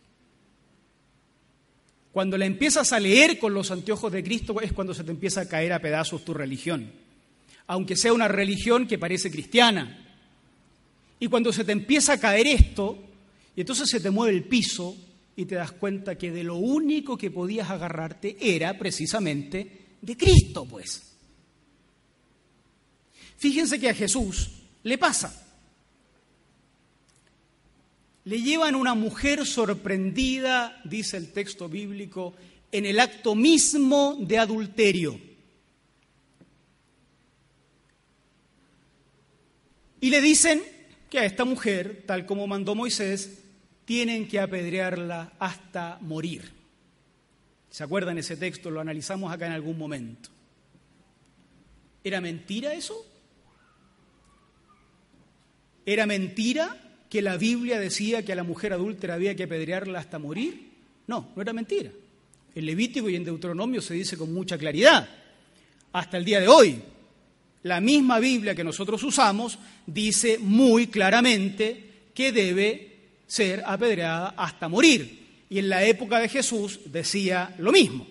Cuando 2.11 2.37
la 2.37 2.45
empiezas 2.45 2.91
a 2.91 2.99
leer 2.99 3.37
con 3.37 3.53
los 3.53 3.69
anteojos 3.69 4.11
de 4.11 4.23
Cristo 4.23 4.59
es 4.61 4.73
cuando 4.73 4.93
se 4.93 5.03
te 5.03 5.11
empieza 5.11 5.41
a 5.41 5.47
caer 5.47 5.73
a 5.73 5.79
pedazos 5.79 6.25
tu 6.25 6.33
religión. 6.33 6.91
Aunque 7.67 7.95
sea 7.95 8.13
una 8.13 8.27
religión 8.27 8.87
que 8.87 8.97
parece 8.97 9.29
cristiana, 9.29 10.05
y 11.19 11.27
cuando 11.27 11.53
se 11.53 11.65
te 11.65 11.71
empieza 11.71 12.13
a 12.13 12.19
caer 12.19 12.47
esto, 12.47 12.97
y 13.55 13.61
entonces 13.61 13.89
se 13.89 13.99
te 13.99 14.09
mueve 14.09 14.35
el 14.35 14.43
piso 14.43 14.95
y 15.39 15.45
te 15.45 15.55
das 15.55 15.71
cuenta 15.71 16.17
que 16.17 16.31
de 16.31 16.43
lo 16.43 16.57
único 16.57 17.17
que 17.17 17.31
podías 17.31 17.69
agarrarte 17.69 18.35
era 18.41 18.77
precisamente 18.77 19.85
de 20.01 20.17
Cristo, 20.17 20.65
pues. 20.65 21.13
Fíjense 23.37 23.79
que 23.79 23.87
a 23.87 23.93
Jesús 23.93 24.49
le 24.83 24.97
pasa. 24.97 25.33
Le 28.25 28.41
llevan 28.41 28.75
una 28.75 28.95
mujer 28.95 29.45
sorprendida, 29.45 30.81
dice 30.83 31.15
el 31.15 31.31
texto 31.31 31.69
bíblico, 31.69 32.33
en 32.69 32.85
el 32.85 32.99
acto 32.99 33.33
mismo 33.33 34.17
de 34.19 34.39
adulterio. 34.39 35.21
Y 40.01 40.09
le 40.09 40.19
dicen, 40.19 40.61
que 41.09 41.19
a 41.19 41.25
esta 41.25 41.45
mujer, 41.45 42.03
tal 42.05 42.25
como 42.25 42.45
mandó 42.45 42.75
Moisés, 42.75 43.39
tienen 43.89 44.27
que 44.27 44.39
apedrearla 44.39 45.33
hasta 45.39 45.97
morir. 46.01 46.43
¿Se 47.71 47.83
acuerdan 47.83 48.19
ese 48.19 48.37
texto? 48.37 48.69
Lo 48.69 48.81
analizamos 48.81 49.33
acá 49.33 49.47
en 49.47 49.53
algún 49.53 49.79
momento. 49.79 50.29
¿Era 52.03 52.21
mentira 52.21 52.75
eso? 52.75 53.03
¿Era 55.87 56.05
mentira 56.05 56.77
que 57.09 57.23
la 57.23 57.35
Biblia 57.37 57.79
decía 57.79 58.23
que 58.23 58.31
a 58.31 58.35
la 58.35 58.43
mujer 58.43 58.73
adúltera 58.73 59.15
había 59.15 59.33
que 59.35 59.45
apedrearla 59.45 59.97
hasta 59.97 60.19
morir? 60.19 60.69
No, 61.07 61.31
no 61.35 61.41
era 61.41 61.51
mentira. 61.51 61.89
En 62.53 62.65
Levítico 62.67 63.09
y 63.09 63.15
en 63.15 63.23
Deuteronomio 63.23 63.81
se 63.81 63.95
dice 63.95 64.17
con 64.17 64.31
mucha 64.31 64.59
claridad. 64.59 65.09
Hasta 65.93 66.17
el 66.17 66.25
día 66.25 66.39
de 66.39 66.47
hoy, 66.47 66.79
la 67.63 67.81
misma 67.81 68.19
Biblia 68.19 68.53
que 68.53 68.63
nosotros 68.63 69.01
usamos 69.01 69.57
dice 69.87 70.37
muy 70.37 70.85
claramente 70.85 72.11
que 72.13 72.31
debe 72.31 72.88
ser 73.29 73.63
apedreada 73.65 74.33
hasta 74.35 74.67
morir. 74.67 75.45
Y 75.49 75.59
en 75.59 75.69
la 75.69 75.83
época 75.83 76.19
de 76.19 76.27
Jesús 76.27 76.79
decía 76.85 77.55
lo 77.59 77.71
mismo. 77.71 78.05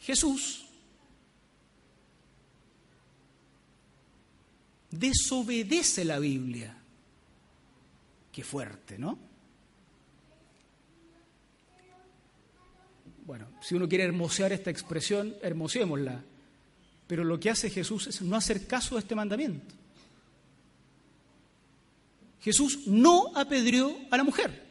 Jesús 0.00 0.66
desobedece 4.90 6.04
la 6.04 6.18
Biblia. 6.18 6.76
Qué 8.30 8.42
fuerte, 8.42 8.98
¿no? 8.98 9.18
Bueno, 13.24 13.46
si 13.62 13.74
uno 13.74 13.88
quiere 13.88 14.04
hermosear 14.04 14.52
esta 14.52 14.70
expresión, 14.70 15.34
hermoseémosla. 15.40 16.22
Pero 17.06 17.24
lo 17.24 17.38
que 17.38 17.50
hace 17.50 17.70
Jesús 17.70 18.08
es 18.08 18.20
no 18.20 18.36
hacer 18.36 18.66
caso 18.66 18.96
a 18.96 18.98
este 18.98 19.14
mandamiento. 19.14 19.83
Jesús 22.44 22.80
no 22.86 23.32
apedreó 23.34 23.96
a 24.10 24.18
la 24.18 24.22
mujer. 24.22 24.62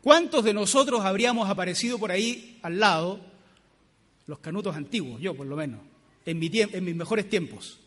¿Cuántos 0.00 0.42
de 0.42 0.54
nosotros 0.54 1.02
habríamos 1.02 1.50
aparecido 1.50 1.98
por 1.98 2.10
ahí 2.10 2.58
al 2.62 2.80
lado, 2.80 3.20
los 4.26 4.38
canutos 4.38 4.74
antiguos, 4.74 5.20
yo 5.20 5.34
por 5.34 5.46
lo 5.46 5.56
menos, 5.56 5.80
en, 6.24 6.40
en 6.42 6.84
mis 6.84 6.96
mejores 6.96 7.28
tiempos, 7.28 7.78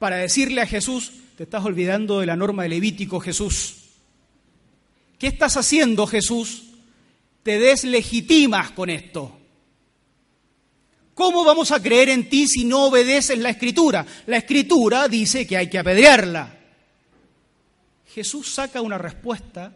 para 0.00 0.16
decirle 0.16 0.62
a 0.62 0.66
Jesús, 0.66 1.12
te 1.36 1.44
estás 1.44 1.64
olvidando 1.64 2.18
de 2.18 2.26
la 2.26 2.34
norma 2.34 2.64
de 2.64 2.70
Levítico, 2.70 3.20
Jesús? 3.20 3.76
¿Qué 5.16 5.28
estás 5.28 5.56
haciendo, 5.56 6.08
Jesús? 6.08 6.64
Te 7.44 7.60
deslegitimas 7.60 8.72
con 8.72 8.90
esto. 8.90 9.37
¿Cómo 11.18 11.42
vamos 11.42 11.72
a 11.72 11.82
creer 11.82 12.10
en 12.10 12.28
ti 12.28 12.46
si 12.46 12.64
no 12.64 12.84
obedeces 12.84 13.36
la 13.40 13.50
escritura? 13.50 14.06
La 14.26 14.36
escritura 14.36 15.08
dice 15.08 15.48
que 15.48 15.56
hay 15.56 15.68
que 15.68 15.80
apedrearla. 15.80 16.56
Jesús 18.06 18.48
saca 18.48 18.80
una 18.80 18.98
respuesta 18.98 19.74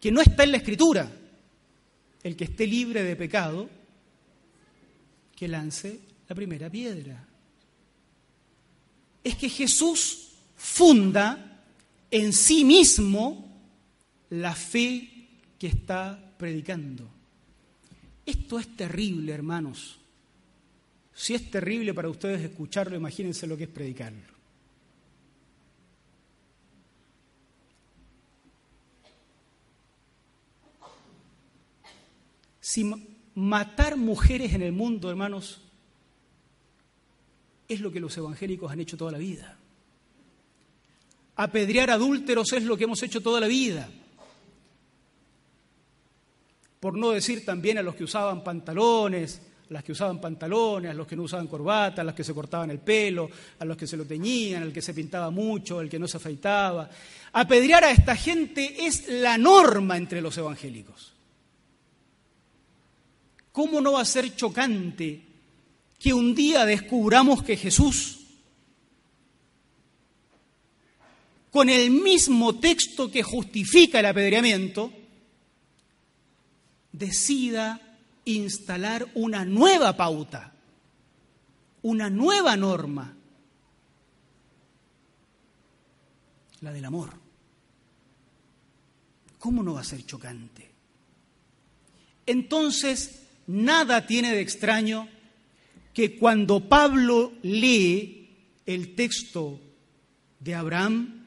que 0.00 0.10
no 0.10 0.22
está 0.22 0.44
en 0.44 0.52
la 0.52 0.56
escritura. 0.56 1.12
El 2.22 2.34
que 2.34 2.44
esté 2.44 2.66
libre 2.66 3.02
de 3.02 3.16
pecado, 3.16 3.68
que 5.36 5.46
lance 5.46 6.00
la 6.26 6.34
primera 6.34 6.70
piedra. 6.70 7.22
Es 9.22 9.36
que 9.36 9.50
Jesús 9.50 10.30
funda 10.56 11.64
en 12.10 12.32
sí 12.32 12.64
mismo 12.64 13.60
la 14.30 14.54
fe 14.54 15.28
que 15.58 15.66
está 15.66 16.32
predicando. 16.38 17.06
Esto 18.24 18.58
es 18.58 18.74
terrible, 18.74 19.34
hermanos. 19.34 19.98
Si 21.18 21.34
es 21.34 21.50
terrible 21.50 21.92
para 21.92 22.08
ustedes 22.08 22.40
escucharlo, 22.42 22.94
imagínense 22.94 23.48
lo 23.48 23.56
que 23.56 23.64
es 23.64 23.68
predicarlo. 23.68 24.22
Si 32.60 32.88
matar 33.34 33.96
mujeres 33.96 34.52
en 34.52 34.62
el 34.62 34.70
mundo, 34.70 35.10
hermanos, 35.10 35.60
es 37.66 37.80
lo 37.80 37.90
que 37.90 37.98
los 37.98 38.16
evangélicos 38.16 38.70
han 38.70 38.78
hecho 38.78 38.96
toda 38.96 39.10
la 39.10 39.18
vida. 39.18 39.58
Apedrear 41.34 41.90
adúlteros 41.90 42.52
es 42.52 42.62
lo 42.62 42.76
que 42.76 42.84
hemos 42.84 43.02
hecho 43.02 43.20
toda 43.20 43.40
la 43.40 43.48
vida 43.48 43.90
por 46.80 46.96
no 46.96 47.10
decir 47.10 47.44
también 47.44 47.78
a 47.78 47.82
los 47.82 47.96
que 47.96 48.04
usaban 48.04 48.44
pantalones, 48.44 49.42
las 49.70 49.84
que 49.84 49.92
usaban 49.92 50.20
pantalones, 50.20 50.90
a 50.90 50.94
los 50.94 51.06
que 51.06 51.16
no 51.16 51.22
usaban 51.22 51.46
corbata, 51.46 52.00
a 52.02 52.04
los 52.04 52.14
que 52.14 52.24
se 52.24 52.34
cortaban 52.34 52.70
el 52.70 52.78
pelo, 52.78 53.28
a 53.58 53.64
los 53.64 53.76
que 53.76 53.86
se 53.86 53.96
lo 53.96 54.04
teñían, 54.04 54.62
al 54.62 54.72
que 54.72 54.82
se 54.82 54.94
pintaba 54.94 55.30
mucho, 55.30 55.78
al 55.78 55.88
que 55.88 55.98
no 55.98 56.08
se 56.08 56.16
afeitaba. 56.16 56.88
Apedrear 57.32 57.84
a 57.84 57.90
esta 57.90 58.16
gente 58.16 58.86
es 58.86 59.08
la 59.08 59.36
norma 59.36 59.96
entre 59.96 60.20
los 60.20 60.36
evangélicos. 60.38 61.12
¿Cómo 63.52 63.80
no 63.80 63.92
va 63.92 64.02
a 64.02 64.06
ser 64.06 64.34
chocante 64.36 65.22
que 65.98 66.14
un 66.14 66.34
día 66.34 66.64
descubramos 66.64 67.42
que 67.42 67.56
Jesús, 67.56 68.20
con 71.50 71.68
el 71.68 71.90
mismo 71.90 72.58
texto 72.58 73.10
que 73.10 73.22
justifica 73.22 74.00
el 74.00 74.06
apedreamiento, 74.06 74.92
decida 76.92 77.87
instalar 78.34 79.06
una 79.14 79.44
nueva 79.44 79.96
pauta, 79.96 80.52
una 81.82 82.10
nueva 82.10 82.56
norma, 82.56 83.14
la 86.60 86.72
del 86.72 86.84
amor. 86.84 87.10
¿Cómo 89.38 89.62
no 89.62 89.74
va 89.74 89.80
a 89.80 89.84
ser 89.84 90.04
chocante? 90.04 90.68
Entonces, 92.26 93.22
nada 93.46 94.06
tiene 94.06 94.32
de 94.34 94.40
extraño 94.40 95.08
que 95.94 96.18
cuando 96.18 96.68
Pablo 96.68 97.32
lee 97.42 98.28
el 98.66 98.94
texto 98.94 99.60
de 100.40 100.54
Abraham, 100.54 101.24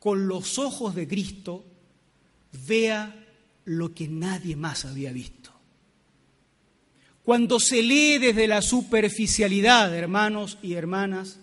con 0.00 0.26
los 0.26 0.58
ojos 0.58 0.94
de 0.94 1.08
Cristo, 1.08 1.64
vea 2.66 3.24
lo 3.64 3.94
que 3.94 4.08
nadie 4.08 4.56
más 4.56 4.84
había 4.84 5.12
visto. 5.12 5.43
Cuando 7.24 7.58
se 7.58 7.82
lee 7.82 8.18
desde 8.18 8.46
la 8.46 8.60
superficialidad, 8.60 9.94
hermanos 9.96 10.58
y 10.62 10.74
hermanas, 10.74 11.38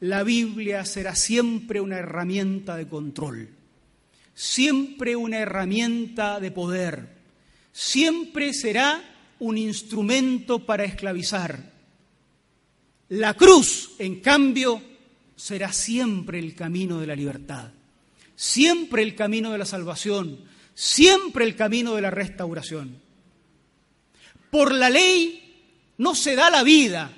la 0.00 0.22
Biblia 0.22 0.86
será 0.86 1.14
siempre 1.14 1.82
una 1.82 1.98
herramienta 1.98 2.76
de 2.76 2.88
control, 2.88 3.50
siempre 4.34 5.14
una 5.14 5.38
herramienta 5.38 6.40
de 6.40 6.50
poder, 6.50 7.14
siempre 7.72 8.54
será 8.54 9.02
un 9.38 9.58
instrumento 9.58 10.64
para 10.64 10.84
esclavizar. 10.84 11.72
La 13.10 13.34
cruz, 13.34 13.92
en 13.98 14.20
cambio, 14.20 14.82
será 15.36 15.74
siempre 15.74 16.38
el 16.38 16.54
camino 16.54 16.98
de 17.00 17.06
la 17.06 17.14
libertad, 17.14 17.70
siempre 18.34 19.02
el 19.02 19.14
camino 19.14 19.52
de 19.52 19.58
la 19.58 19.66
salvación, 19.66 20.40
siempre 20.72 21.44
el 21.44 21.54
camino 21.54 21.94
de 21.94 22.00
la 22.00 22.10
restauración. 22.10 23.05
Por 24.56 24.72
la 24.72 24.88
ley 24.88 25.92
no 25.98 26.14
se 26.14 26.34
da 26.34 26.48
la 26.48 26.62
vida, 26.62 27.12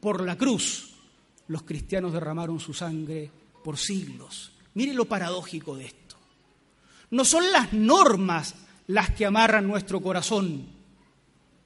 por 0.00 0.24
la 0.24 0.36
cruz 0.36 0.90
los 1.46 1.62
cristianos 1.62 2.12
derramaron 2.12 2.58
su 2.58 2.74
sangre 2.74 3.30
por 3.62 3.78
siglos. 3.78 4.50
Mire 4.74 4.92
lo 4.92 5.04
paradójico 5.04 5.76
de 5.76 5.84
esto. 5.84 6.16
No 7.12 7.24
son 7.24 7.52
las 7.52 7.72
normas 7.72 8.56
las 8.88 9.10
que 9.10 9.24
amarran 9.24 9.68
nuestro 9.68 10.00
corazón, 10.00 10.66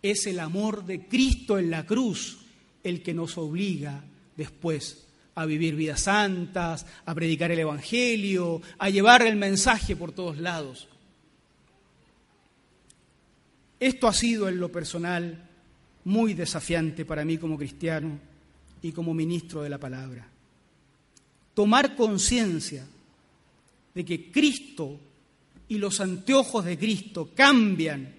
es 0.03 0.27
el 0.27 0.41
amor 0.41 0.85
de 0.85 1.09
Cristo 1.09 1.59
en 1.59 1.71
la 1.71 1.87
cruz 1.87 2.41
el 2.83 3.03
que 3.03 3.15
nos 3.15 3.39
obliga 3.39 4.05
después 4.37 5.07
a 5.37 5.47
vivir 5.47 5.75
vidas 5.75 6.03
santas, 6.03 6.85
a 7.07 7.15
predicar 7.15 7.51
el 7.51 7.61
Evangelio, 7.61 8.61
a 8.77 8.91
llevar 8.91 9.23
el 9.23 9.37
mensaje 9.37 9.97
por 9.97 10.13
todos 10.13 10.37
lados. 10.37 10.87
Esto 13.85 14.09
ha 14.09 14.15
sido 14.15 14.49
en 14.49 14.59
lo 14.59 14.73
personal 14.73 15.47
muy 16.05 16.33
desafiante 16.33 17.05
para 17.05 17.23
mí 17.23 17.37
como 17.37 17.59
cristiano 17.59 18.19
y 18.81 18.93
como 18.93 19.13
ministro 19.13 19.61
de 19.61 19.69
la 19.69 19.77
palabra. 19.77 20.27
Tomar 21.53 21.95
conciencia 21.95 22.87
de 23.95 24.03
que 24.03 24.33
Cristo 24.33 24.99
y 25.69 25.77
los 25.77 26.01
anteojos 26.01 26.65
de 26.65 26.79
Cristo 26.79 27.33
cambian 27.35 28.11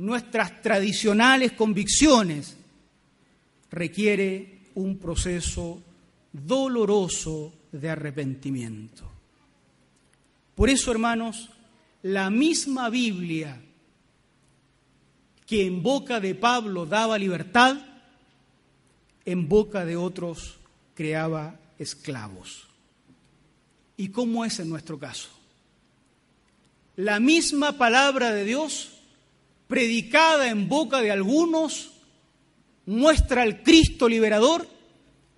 nuestras 0.00 0.60
tradicionales 0.60 1.52
convicciones 1.52 2.54
requiere 3.70 4.58
un 4.74 4.98
proceso 4.98 5.80
doloroso 6.30 7.54
de 7.72 7.88
arrepentimiento. 7.88 9.10
Por 10.54 10.68
eso, 10.68 10.90
hermanos, 10.92 11.48
la 12.02 12.28
misma 12.28 12.90
Biblia 12.90 13.62
que 15.46 15.66
en 15.66 15.82
boca 15.82 16.20
de 16.20 16.34
Pablo 16.34 16.86
daba 16.86 17.18
libertad, 17.18 17.76
en 19.24 19.48
boca 19.48 19.84
de 19.84 19.96
otros 19.96 20.56
creaba 20.94 21.58
esclavos. 21.78 22.66
¿Y 23.96 24.08
cómo 24.08 24.44
es 24.44 24.58
en 24.60 24.68
nuestro 24.68 24.98
caso? 24.98 25.36
la 26.96 27.20
misma 27.20 27.76
palabra 27.76 28.32
de 28.32 28.44
Dios, 28.44 28.90
predicada 29.68 30.48
en 30.48 30.68
boca 30.68 31.00
de 31.00 31.10
algunos, 31.10 31.92
muestra 32.86 33.42
al 33.42 33.62
Cristo 33.62 34.08
liberador 34.08 34.66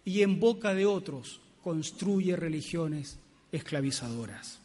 y 0.05 0.23
en 0.23 0.39
boca 0.39 0.73
de 0.75 0.87
otros 0.87 1.41
construye 1.63 2.37
religiones 2.37 3.19
esclavizadoras. 3.51 4.61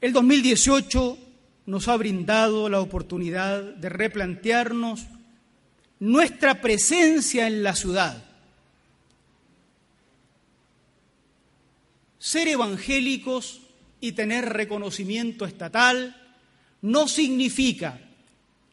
El 0.00 0.12
2018 0.12 1.18
nos 1.66 1.88
ha 1.88 1.96
brindado 1.96 2.68
la 2.68 2.80
oportunidad 2.80 3.62
de 3.62 3.88
replantearnos 3.88 5.06
nuestra 5.98 6.60
presencia 6.60 7.46
en 7.46 7.62
la 7.62 7.74
ciudad. 7.74 8.22
Ser 12.18 12.48
evangélicos 12.48 13.60
y 14.00 14.12
tener 14.12 14.46
reconocimiento 14.46 15.46
estatal 15.46 16.20
no 16.82 17.08
significa 17.08 18.00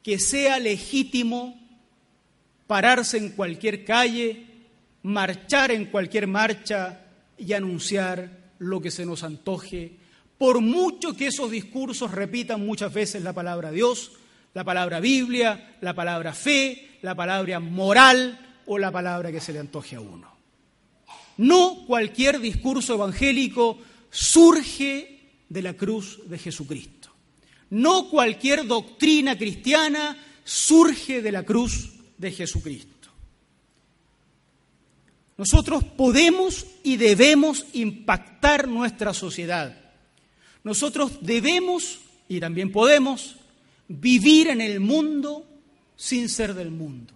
que 0.03 0.19
sea 0.19 0.59
legítimo 0.59 1.57
pararse 2.67 3.17
en 3.17 3.29
cualquier 3.29 3.85
calle, 3.85 4.45
marchar 5.03 5.71
en 5.71 5.85
cualquier 5.85 6.27
marcha 6.27 7.05
y 7.37 7.53
anunciar 7.53 8.39
lo 8.59 8.81
que 8.81 8.91
se 8.91 9.05
nos 9.05 9.23
antoje, 9.23 9.97
por 10.41 10.59
mucho 10.59 11.15
que 11.15 11.27
esos 11.27 11.51
discursos 11.51 12.09
repitan 12.09 12.65
muchas 12.65 12.91
veces 12.91 13.21
la 13.21 13.31
palabra 13.31 13.69
Dios, 13.69 14.13
la 14.55 14.63
palabra 14.63 14.99
Biblia, 14.99 15.77
la 15.81 15.93
palabra 15.93 16.33
fe, 16.33 16.97
la 17.03 17.13
palabra 17.13 17.59
moral 17.59 18.59
o 18.65 18.79
la 18.79 18.91
palabra 18.91 19.31
que 19.31 19.39
se 19.39 19.53
le 19.53 19.59
antoje 19.59 19.97
a 19.97 20.01
uno. 20.01 20.27
No 21.37 21.85
cualquier 21.85 22.39
discurso 22.39 22.95
evangélico 22.95 23.77
surge 24.09 25.19
de 25.47 25.61
la 25.61 25.75
cruz 25.75 26.21
de 26.25 26.39
Jesucristo. 26.39 27.11
No 27.69 28.09
cualquier 28.09 28.65
doctrina 28.65 29.37
cristiana 29.37 30.17
surge 30.43 31.21
de 31.21 31.31
la 31.31 31.43
cruz 31.43 31.91
de 32.17 32.31
Jesucristo. 32.31 33.09
Nosotros 35.37 35.83
podemos 35.83 36.65
y 36.81 36.97
debemos 36.97 37.63
impactar 37.73 38.67
nuestra 38.67 39.13
sociedad. 39.13 39.80
Nosotros 40.63 41.19
debemos 41.21 41.99
y 42.27 42.39
también 42.39 42.71
podemos 42.71 43.35
vivir 43.87 44.47
en 44.47 44.61
el 44.61 44.79
mundo 44.79 45.45
sin 45.95 46.29
ser 46.29 46.53
del 46.53 46.71
mundo. 46.71 47.13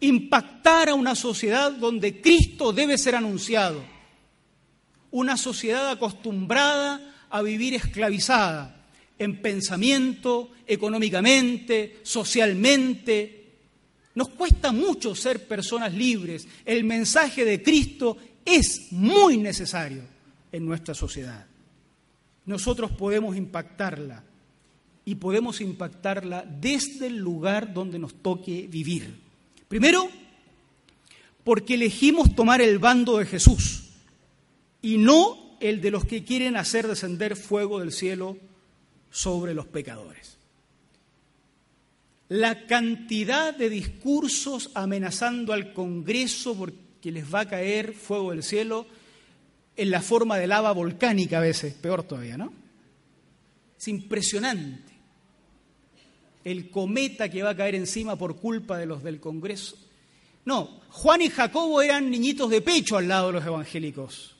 Impactar 0.00 0.90
a 0.90 0.94
una 0.94 1.14
sociedad 1.14 1.72
donde 1.72 2.20
Cristo 2.20 2.72
debe 2.72 2.98
ser 2.98 3.14
anunciado. 3.14 3.82
Una 5.10 5.36
sociedad 5.36 5.90
acostumbrada 5.90 7.26
a 7.30 7.42
vivir 7.42 7.74
esclavizada 7.74 8.76
en 9.18 9.40
pensamiento, 9.40 10.50
económicamente, 10.66 12.00
socialmente. 12.02 13.46
Nos 14.14 14.28
cuesta 14.28 14.72
mucho 14.72 15.14
ser 15.14 15.46
personas 15.46 15.92
libres. 15.94 16.46
El 16.64 16.84
mensaje 16.84 17.44
de 17.44 17.62
Cristo 17.62 18.16
es 18.44 18.92
muy 18.92 19.38
necesario 19.38 20.02
en 20.52 20.66
nuestra 20.66 20.94
sociedad. 20.94 21.46
Nosotros 22.46 22.92
podemos 22.92 23.36
impactarla 23.36 24.22
y 25.04 25.16
podemos 25.16 25.60
impactarla 25.60 26.44
desde 26.44 27.08
el 27.08 27.16
lugar 27.16 27.72
donde 27.74 27.98
nos 27.98 28.14
toque 28.14 28.66
vivir. 28.68 29.14
Primero, 29.68 30.08
porque 31.44 31.74
elegimos 31.74 32.34
tomar 32.34 32.60
el 32.60 32.78
bando 32.78 33.18
de 33.18 33.26
Jesús 33.26 33.84
y 34.82 34.98
no 34.98 35.56
el 35.60 35.80
de 35.80 35.90
los 35.90 36.04
que 36.04 36.24
quieren 36.24 36.56
hacer 36.56 36.86
descender 36.86 37.36
fuego 37.36 37.80
del 37.80 37.92
cielo 37.92 38.36
sobre 39.10 39.54
los 39.54 39.66
pecadores. 39.66 40.36
La 42.28 42.66
cantidad 42.66 43.54
de 43.54 43.70
discursos 43.70 44.70
amenazando 44.74 45.52
al 45.52 45.72
Congreso 45.72 46.56
porque 46.56 47.12
les 47.12 47.32
va 47.32 47.40
a 47.40 47.48
caer 47.48 47.94
fuego 47.94 48.32
del 48.32 48.42
cielo 48.42 48.86
en 49.76 49.90
la 49.90 50.00
forma 50.00 50.38
de 50.38 50.46
lava 50.46 50.72
volcánica 50.72 51.38
a 51.38 51.42
veces, 51.42 51.74
peor 51.74 52.02
todavía, 52.02 52.36
¿no? 52.36 52.52
Es 53.78 53.88
impresionante 53.88 54.94
el 56.44 56.70
cometa 56.70 57.28
que 57.28 57.42
va 57.42 57.50
a 57.50 57.56
caer 57.56 57.74
encima 57.74 58.16
por 58.16 58.36
culpa 58.36 58.78
de 58.78 58.86
los 58.86 59.02
del 59.02 59.20
Congreso. 59.20 59.76
No, 60.44 60.80
Juan 60.90 61.22
y 61.22 61.28
Jacobo 61.28 61.82
eran 61.82 62.08
niñitos 62.08 62.48
de 62.50 62.62
pecho 62.62 62.96
al 62.96 63.08
lado 63.08 63.26
de 63.26 63.32
los 63.34 63.44
evangélicos, 63.44 64.36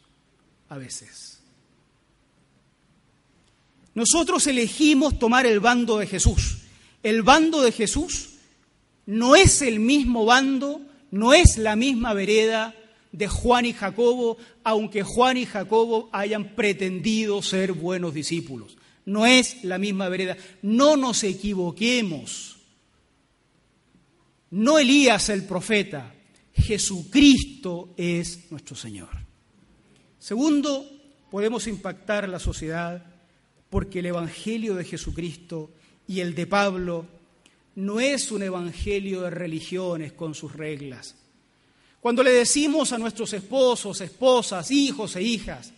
a 0.68 0.78
veces. 0.78 1.40
Nosotros 3.94 4.46
elegimos 4.46 5.18
tomar 5.18 5.46
el 5.46 5.58
bando 5.58 5.98
de 5.98 6.06
Jesús. 6.06 6.58
El 7.02 7.22
bando 7.22 7.62
de 7.62 7.72
Jesús 7.72 8.34
no 9.06 9.34
es 9.34 9.62
el 9.62 9.80
mismo 9.80 10.24
bando, 10.24 10.80
no 11.10 11.34
es 11.34 11.56
la 11.56 11.76
misma 11.76 12.12
vereda 12.12 12.74
de 13.16 13.28
Juan 13.28 13.66
y 13.66 13.72
Jacobo, 13.72 14.36
aunque 14.62 15.02
Juan 15.02 15.36
y 15.36 15.46
Jacobo 15.46 16.08
hayan 16.12 16.54
pretendido 16.54 17.42
ser 17.42 17.72
buenos 17.72 18.14
discípulos 18.14 18.76
no 19.06 19.24
es 19.24 19.64
la 19.64 19.78
misma 19.78 20.08
vereda. 20.08 20.36
No 20.62 20.96
nos 20.96 21.24
equivoquemos. 21.24 22.58
No 24.50 24.78
Elías 24.78 25.28
el 25.28 25.44
profeta, 25.44 26.14
Jesucristo 26.52 27.94
es 27.96 28.50
nuestro 28.50 28.76
Señor. 28.76 29.08
Segundo, 30.18 30.88
podemos 31.30 31.66
impactar 31.66 32.28
la 32.28 32.38
sociedad 32.38 33.04
porque 33.70 34.00
el 34.00 34.06
Evangelio 34.06 34.74
de 34.74 34.84
Jesucristo 34.84 35.72
y 36.06 36.20
el 36.20 36.34
de 36.34 36.46
Pablo 36.46 37.06
no 37.74 38.00
es 38.00 38.32
un 38.32 38.42
evangelio 38.42 39.22
de 39.22 39.30
religiones 39.30 40.12
con 40.12 40.34
sus 40.34 40.54
reglas. 40.54 41.16
Cuando 42.06 42.22
le 42.22 42.30
decimos 42.30 42.92
a 42.92 42.98
nuestros 42.98 43.32
esposos, 43.32 44.00
esposas, 44.00 44.70
hijos 44.70 45.16
e 45.16 45.24
hijas, 45.24 45.72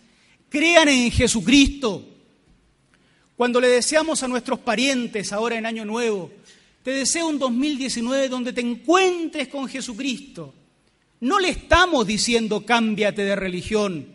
crean 0.51 0.87
en 0.91 1.11
Jesucristo, 1.11 2.07
cuando 3.35 3.59
le 3.59 3.69
deseamos 3.69 4.23
a 4.23 4.29
nuestros 4.29 4.59
parientes 4.59 5.33
ahora 5.33 5.57
en 5.57 5.65
Año 5.65 5.87
Nuevo, 5.87 6.31
te 6.83 6.91
deseo 6.91 7.29
un 7.29 7.39
2019 7.39 8.29
donde 8.29 8.53
te 8.53 8.61
encuentres 8.61 9.49
con 9.49 9.69
Jesucristo. 9.69 10.53
No 11.21 11.39
le 11.39 11.49
estamos 11.49 12.07
diciendo 12.07 12.63
cámbiate 12.63 13.25
de 13.25 13.35
religión, 13.35 14.09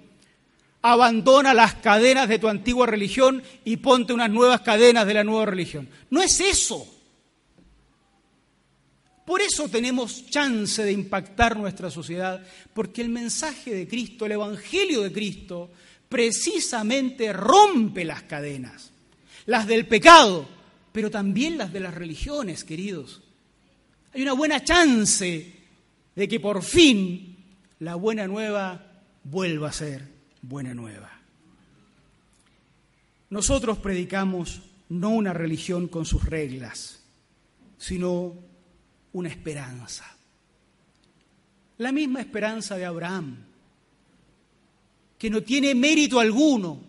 abandona 0.84 1.56
las 1.56 1.74
cadenas 1.74 2.30
de 2.30 2.38
tu 2.38 2.48
antigua 2.48 2.86
religión 2.86 3.42
y 3.66 3.78
ponte 3.78 4.14
unas 4.14 4.30
nuevas 4.30 4.62
cadenas 4.62 5.08
de 5.08 5.16
la 5.16 5.24
nueva 5.24 5.48
religión. 5.48 5.90
No 6.12 6.22
es 6.22 6.40
eso. 6.40 6.88
Por 9.26 9.42
eso 9.42 9.70
tenemos 9.70 10.26
chance 10.28 10.84
de 10.84 10.92
impactar 10.92 11.58
nuestra 11.58 11.90
sociedad, 11.90 12.46
porque 12.74 13.02
el 13.02 13.10
mensaje 13.10 13.74
de 13.74 13.88
Cristo, 13.88 14.26
el 14.26 14.34
Evangelio 14.34 15.02
de 15.02 15.12
Cristo, 15.12 15.72
precisamente 16.10 17.32
rompe 17.32 18.04
las 18.04 18.24
cadenas 18.24 18.94
las 19.46 19.68
del 19.68 19.88
pecado, 19.88 20.48
pero 20.92 21.10
también 21.10 21.58
las 21.58 21.74
de 21.74 21.80
las 21.80 21.94
religiones, 21.94 22.64
queridos. 22.64 23.22
Hay 24.14 24.22
una 24.22 24.34
buena 24.34 24.64
chance 24.64 25.54
de 26.16 26.28
que 26.28 26.40
por 26.40 26.64
fin 26.64 27.38
la 27.80 27.96
buena 27.96 28.28
nueva 28.28 28.92
vuelva 29.24 29.70
a 29.70 29.74
ser 29.74 30.08
buena 30.42 30.74
nueva. 30.74 31.12
Nosotros 33.30 33.80
predicamos 33.80 34.62
no 34.90 35.10
una 35.10 35.34
religión 35.34 35.88
con 35.88 36.06
sus 36.06 36.26
reglas, 36.26 37.02
sino 37.80 38.36
una 39.14 39.30
esperanza. 39.30 40.06
La 41.78 41.92
misma 41.92 42.22
esperanza 42.22 42.78
de 42.78 42.86
Abraham, 42.86 43.38
que 45.18 45.30
no 45.30 45.42
tiene 45.42 45.74
mérito 45.74 46.20
alguno, 46.20 46.82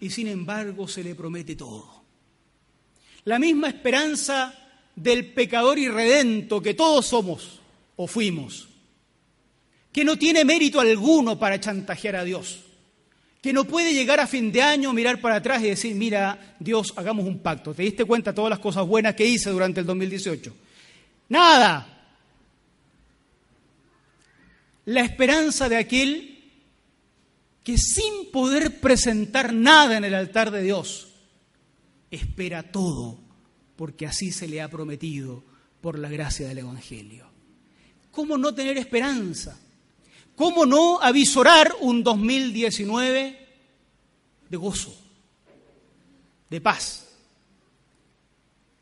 y 0.00 0.10
sin 0.10 0.28
embargo 0.28 0.86
se 0.86 1.02
le 1.02 1.14
promete 1.14 1.56
todo. 1.56 2.02
La 3.24 3.38
misma 3.38 3.68
esperanza 3.68 4.54
del 4.94 5.32
pecador 5.32 5.78
irredento 5.78 6.60
que 6.60 6.74
todos 6.74 7.06
somos 7.06 7.60
o 7.96 8.06
fuimos, 8.06 8.68
que 9.92 10.04
no 10.04 10.18
tiene 10.18 10.44
mérito 10.44 10.80
alguno 10.80 11.38
para 11.38 11.60
chantajear 11.60 12.16
a 12.16 12.24
Dios, 12.24 12.60
que 13.40 13.52
no 13.52 13.64
puede 13.64 13.94
llegar 13.94 14.20
a 14.20 14.26
fin 14.26 14.50
de 14.52 14.62
año, 14.62 14.92
mirar 14.92 15.20
para 15.20 15.36
atrás 15.36 15.62
y 15.62 15.68
decir, 15.68 15.94
mira, 15.94 16.56
Dios, 16.58 16.92
hagamos 16.96 17.26
un 17.26 17.38
pacto. 17.38 17.74
¿Te 17.74 17.82
diste 17.82 18.04
cuenta 18.04 18.32
de 18.32 18.36
todas 18.36 18.50
las 18.50 18.58
cosas 18.58 18.86
buenas 18.86 19.14
que 19.14 19.26
hice 19.26 19.50
durante 19.50 19.80
el 19.80 19.86
2018? 19.86 20.54
Nada. 21.28 21.90
La 24.86 25.00
esperanza 25.00 25.68
de 25.68 25.76
aquel 25.76 26.30
que 27.62 27.78
sin 27.78 28.30
poder 28.30 28.80
presentar 28.80 29.52
nada 29.52 29.96
en 29.96 30.04
el 30.04 30.14
altar 30.14 30.50
de 30.50 30.62
Dios, 30.62 31.08
espera 32.10 32.70
todo, 32.70 33.18
porque 33.76 34.06
así 34.06 34.30
se 34.30 34.46
le 34.46 34.60
ha 34.60 34.68
prometido 34.68 35.42
por 35.80 35.98
la 35.98 36.10
gracia 36.10 36.46
del 36.46 36.58
Evangelio. 36.58 37.26
¿Cómo 38.10 38.36
no 38.36 38.54
tener 38.54 38.76
esperanza? 38.76 39.58
¿Cómo 40.36 40.66
no 40.66 41.00
avisorar 41.00 41.74
un 41.80 42.02
2019 42.04 43.48
de 44.50 44.56
gozo? 44.56 45.04
de 46.54 46.60
paz. 46.60 47.08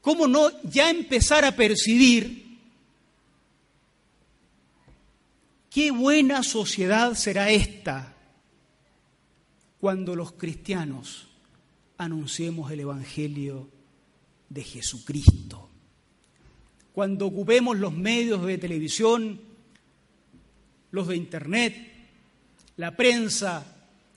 ¿Cómo 0.02 0.26
no 0.26 0.50
ya 0.64 0.90
empezar 0.90 1.44
a 1.44 1.54
percibir 1.54 2.58
qué 5.70 5.92
buena 5.92 6.42
sociedad 6.42 7.14
será 7.14 7.50
esta 7.50 8.12
cuando 9.78 10.16
los 10.16 10.32
cristianos 10.32 11.28
anunciemos 11.98 12.72
el 12.72 12.80
Evangelio 12.80 13.70
de 14.48 14.64
Jesucristo? 14.64 15.70
Cuando 16.92 17.26
ocupemos 17.26 17.78
los 17.78 17.92
medios 17.92 18.44
de 18.44 18.58
televisión, 18.58 19.40
los 20.90 21.06
de 21.06 21.16
Internet, 21.16 21.76
la 22.76 22.96
prensa, 22.96 23.64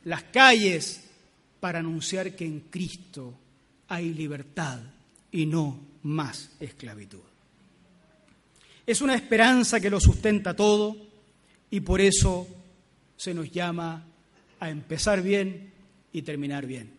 las 0.04 0.24
calles, 0.24 1.04
para 1.60 1.78
anunciar 1.78 2.36
que 2.36 2.46
en 2.46 2.62
Cristo 2.72 3.36
hay 3.88 4.16
libertad 4.16 4.80
y 5.36 5.46
no 5.46 5.78
más 6.04 6.50
esclavitud. 6.62 7.20
Es 8.88 9.02
una 9.02 9.16
esperanza 9.16 9.82
que 9.82 9.90
lo 9.90 10.00
sustenta 10.00 10.56
todo 10.56 10.96
y 11.70 11.82
por 11.82 12.00
eso 12.00 12.48
se 13.18 13.34
nos 13.34 13.52
llama 13.52 14.06
a 14.62 14.70
empezar 14.70 15.22
bien 15.22 15.74
y 16.14 16.22
terminar 16.22 16.66
bien. 16.66 16.90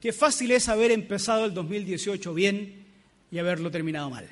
Qué 0.00 0.14
fácil 0.14 0.52
es 0.52 0.70
haber 0.70 0.90
empezado 0.90 1.44
el 1.44 1.52
2018 1.52 2.32
bien 2.32 2.86
y 3.30 3.38
haberlo 3.38 3.70
terminado 3.70 4.08
mal. 4.08 4.26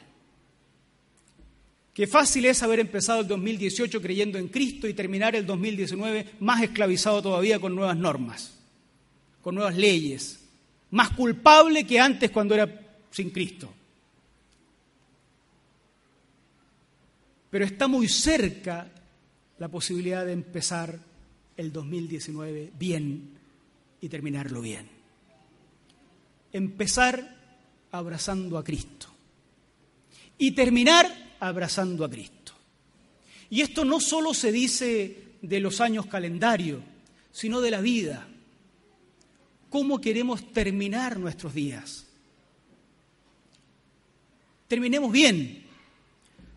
Qué 1.92 2.06
fácil 2.06 2.46
es 2.46 2.62
haber 2.62 2.80
empezado 2.80 3.20
el 3.20 3.28
2018 3.28 4.00
creyendo 4.00 4.38
en 4.38 4.48
Cristo 4.48 4.88
y 4.88 4.94
terminar 4.94 5.36
el 5.36 5.44
2019 5.44 6.36
más 6.40 6.62
esclavizado 6.62 7.20
todavía 7.20 7.58
con 7.58 7.74
nuevas 7.74 7.96
normas, 7.96 8.58
con 9.42 9.54
nuevas 9.54 9.76
leyes, 9.76 10.40
más 10.90 11.10
culpable 11.10 11.86
que 11.86 12.00
antes 12.00 12.30
cuando 12.30 12.54
era 12.54 12.83
sin 13.14 13.30
Cristo. 13.30 13.72
Pero 17.48 17.64
está 17.64 17.86
muy 17.86 18.08
cerca 18.08 18.90
la 19.58 19.68
posibilidad 19.68 20.26
de 20.26 20.32
empezar 20.32 20.98
el 21.56 21.72
2019 21.72 22.72
bien 22.76 23.38
y 24.00 24.08
terminarlo 24.08 24.60
bien. 24.60 24.88
Empezar 26.52 27.36
abrazando 27.92 28.58
a 28.58 28.64
Cristo 28.64 29.06
y 30.36 30.50
terminar 30.50 31.36
abrazando 31.38 32.04
a 32.04 32.10
Cristo. 32.10 32.52
Y 33.48 33.60
esto 33.60 33.84
no 33.84 34.00
solo 34.00 34.34
se 34.34 34.50
dice 34.50 35.36
de 35.40 35.60
los 35.60 35.80
años 35.80 36.06
calendario, 36.06 36.82
sino 37.30 37.60
de 37.60 37.70
la 37.70 37.80
vida. 37.80 38.26
¿Cómo 39.70 40.00
queremos 40.00 40.52
terminar 40.52 41.20
nuestros 41.20 41.54
días? 41.54 42.03
Terminemos 44.68 45.12
bien. 45.12 45.64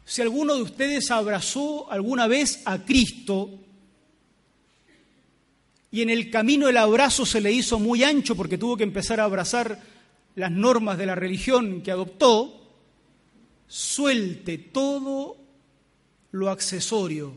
Si 0.05 0.21
alguno 0.21 0.55
de 0.55 0.61
ustedes 0.61 1.11
abrazó 1.11 1.91
alguna 1.91 2.27
vez 2.27 2.61
a 2.65 2.85
Cristo 2.85 3.59
y 5.91 6.01
en 6.01 6.09
el 6.09 6.29
camino 6.29 6.69
el 6.69 6.77
abrazo 6.77 7.25
se 7.25 7.41
le 7.41 7.51
hizo 7.51 7.79
muy 7.79 8.03
ancho 8.03 8.35
porque 8.35 8.57
tuvo 8.57 8.77
que 8.77 8.83
empezar 8.83 9.19
a 9.19 9.25
abrazar 9.25 9.81
las 10.35 10.51
normas 10.51 10.97
de 10.97 11.05
la 11.07 11.15
religión 11.15 11.81
que 11.81 11.91
adoptó, 11.91 12.71
suelte 13.67 14.57
todo 14.57 15.37
lo 16.31 16.49
accesorio 16.49 17.35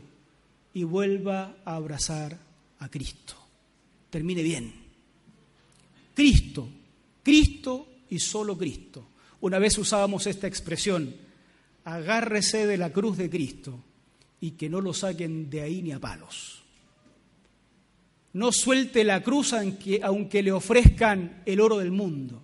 y 0.73 0.83
vuelva 0.83 1.57
a 1.65 1.75
abrazar 1.75 2.37
a 2.79 2.89
Cristo. 2.89 3.35
Termine 4.09 4.43
bien. 4.43 4.73
Cristo, 6.13 6.69
Cristo 7.23 7.87
y 8.09 8.19
solo 8.19 8.57
Cristo. 8.57 9.10
Una 9.41 9.59
vez 9.59 9.77
usábamos 9.77 10.27
esta 10.27 10.47
expresión, 10.47 11.15
agárrese 11.83 12.65
de 12.65 12.77
la 12.77 12.91
cruz 12.91 13.17
de 13.17 13.29
Cristo 13.29 13.83
y 14.39 14.51
que 14.51 14.69
no 14.69 14.81
lo 14.81 14.93
saquen 14.93 15.49
de 15.49 15.61
ahí 15.61 15.81
ni 15.81 15.91
a 15.91 15.99
palos. 15.99 16.63
No 18.33 18.51
suelte 18.51 19.03
la 19.03 19.21
cruz 19.21 19.53
aunque, 19.53 19.99
aunque 20.03 20.41
le 20.41 20.51
ofrezcan 20.51 21.43
el 21.45 21.59
oro 21.59 21.77
del 21.77 21.91
mundo 21.91 22.41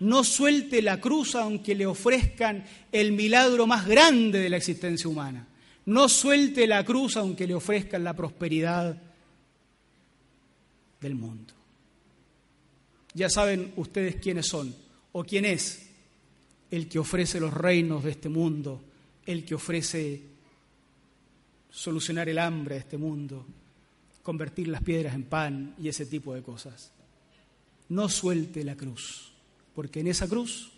no 0.00 0.24
suelte 0.24 0.80
la 0.80 0.98
cruz 0.98 1.34
aunque 1.34 1.74
le 1.74 1.86
ofrezcan 1.86 2.64
el 2.90 3.12
milagro 3.12 3.66
más 3.66 3.86
grande 3.86 4.38
de 4.38 4.48
la 4.48 4.56
existencia 4.56 5.08
humana. 5.08 5.46
No 5.86 6.08
suelte 6.08 6.66
la 6.66 6.84
cruz 6.84 7.16
aunque 7.16 7.46
le 7.46 7.54
ofrezcan 7.54 8.02
la 8.02 8.16
prosperidad 8.16 8.96
del 11.00 11.14
mundo. 11.14 11.52
Ya 13.12 13.28
saben 13.28 13.72
ustedes 13.76 14.16
quiénes 14.16 14.46
son 14.46 14.74
o 15.12 15.22
quién 15.22 15.44
es 15.44 15.89
el 16.70 16.88
que 16.88 16.98
ofrece 16.98 17.40
los 17.40 17.52
reinos 17.52 18.04
de 18.04 18.10
este 18.12 18.28
mundo, 18.28 18.80
el 19.26 19.44
que 19.44 19.54
ofrece 19.54 20.22
solucionar 21.70 22.28
el 22.28 22.38
hambre 22.38 22.76
de 22.76 22.80
este 22.80 22.96
mundo, 22.98 23.46
convertir 24.22 24.68
las 24.68 24.82
piedras 24.82 25.14
en 25.14 25.24
pan 25.24 25.74
y 25.78 25.88
ese 25.88 26.06
tipo 26.06 26.34
de 26.34 26.42
cosas. 26.42 26.92
No 27.88 28.08
suelte 28.08 28.64
la 28.64 28.76
cruz 28.76 29.30
porque 29.74 30.00
en 30.00 30.08
esa 30.08 30.28
cruz, 30.28 30.70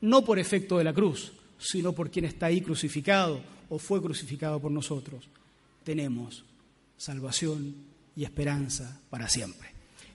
no 0.00 0.24
por 0.24 0.38
efecto 0.38 0.78
de 0.78 0.84
la 0.84 0.94
cruz, 0.94 1.32
sino 1.58 1.92
por 1.92 2.10
quien 2.10 2.24
está 2.24 2.46
ahí 2.46 2.60
crucificado 2.60 3.42
o 3.68 3.78
fue 3.78 4.00
crucificado 4.00 4.60
por 4.60 4.70
nosotros, 4.70 5.28
tenemos 5.84 6.44
salvación 6.96 7.74
y 8.16 8.24
esperanza 8.24 9.00
para 9.10 9.28
siempre. 9.28 9.68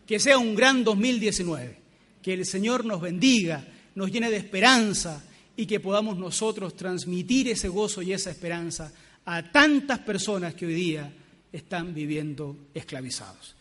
Que 0.08 0.20
sea 0.20 0.38
un 0.38 0.56
gran 0.56 0.84
2019, 0.84 1.78
que 2.22 2.34
el 2.34 2.46
Señor 2.46 2.86
nos 2.86 3.02
bendiga, 3.02 3.66
nos 3.96 4.12
llene 4.12 4.30
de 4.30 4.38
esperanza 4.38 5.24
y 5.56 5.66
que 5.66 5.80
podamos 5.80 6.18
nosotros 6.18 6.76
transmitir 6.76 7.48
ese 7.48 7.68
gozo 7.68 8.02
y 8.02 8.14
esa 8.14 8.32
esperanza 8.32 8.92
a 9.26 9.52
tantas 9.52 10.00
personas 10.00 10.54
que 10.56 10.66
hoy 10.66 10.74
día 10.74 11.12
están 11.52 11.94
viviendo 11.94 12.58
esclavizados. 12.74 13.56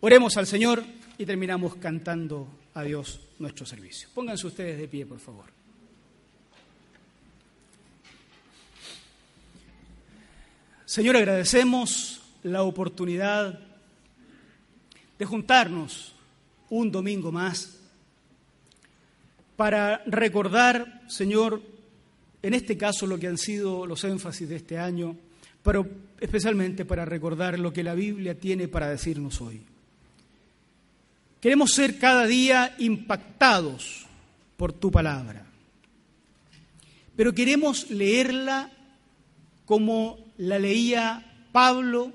Oremos 0.00 0.36
al 0.36 0.46
Señor 0.46 0.84
y 1.16 1.24
terminamos 1.24 1.76
cantando 1.76 2.48
a 2.74 2.82
Dios 2.82 3.20
nuestro 3.38 3.64
servicio. 3.64 4.08
Pónganse 4.14 4.46
ustedes 4.46 4.78
de 4.78 4.88
pie, 4.88 5.06
por 5.06 5.18
favor. 5.18 5.46
Señor, 10.84 11.16
agradecemos 11.16 12.20
la 12.42 12.64
oportunidad 12.64 13.58
de 15.18 15.24
juntarnos 15.24 16.14
un 16.68 16.90
domingo 16.90 17.32
más 17.32 17.78
para 19.56 20.02
recordar, 20.06 21.02
Señor, 21.08 21.62
en 22.42 22.54
este 22.54 22.76
caso 22.76 23.06
lo 23.06 23.18
que 23.18 23.28
han 23.28 23.38
sido 23.38 23.86
los 23.86 24.02
énfasis 24.04 24.48
de 24.48 24.56
este 24.56 24.78
año, 24.78 25.16
pero 25.62 25.86
especialmente 26.20 26.84
para 26.84 27.04
recordar 27.04 27.58
lo 27.58 27.72
que 27.72 27.82
la 27.82 27.94
Biblia 27.94 28.38
tiene 28.38 28.68
para 28.68 28.88
decirnos 28.88 29.40
hoy. 29.40 29.62
Queremos 31.40 31.72
ser 31.72 31.98
cada 31.98 32.26
día 32.26 32.74
impactados 32.78 34.06
por 34.56 34.72
tu 34.72 34.90
palabra, 34.90 35.44
pero 37.16 37.34
queremos 37.34 37.90
leerla 37.90 38.70
como 39.64 40.18
la 40.38 40.58
leía 40.58 41.46
Pablo 41.52 42.12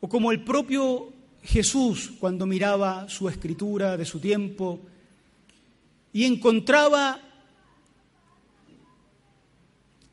o 0.00 0.08
como 0.08 0.32
el 0.32 0.42
propio 0.42 1.12
Jesús 1.42 2.12
cuando 2.18 2.46
miraba 2.46 3.08
su 3.08 3.28
escritura 3.28 3.96
de 3.96 4.04
su 4.04 4.20
tiempo 4.20 4.80
y 6.12 6.24
encontraba 6.24 7.20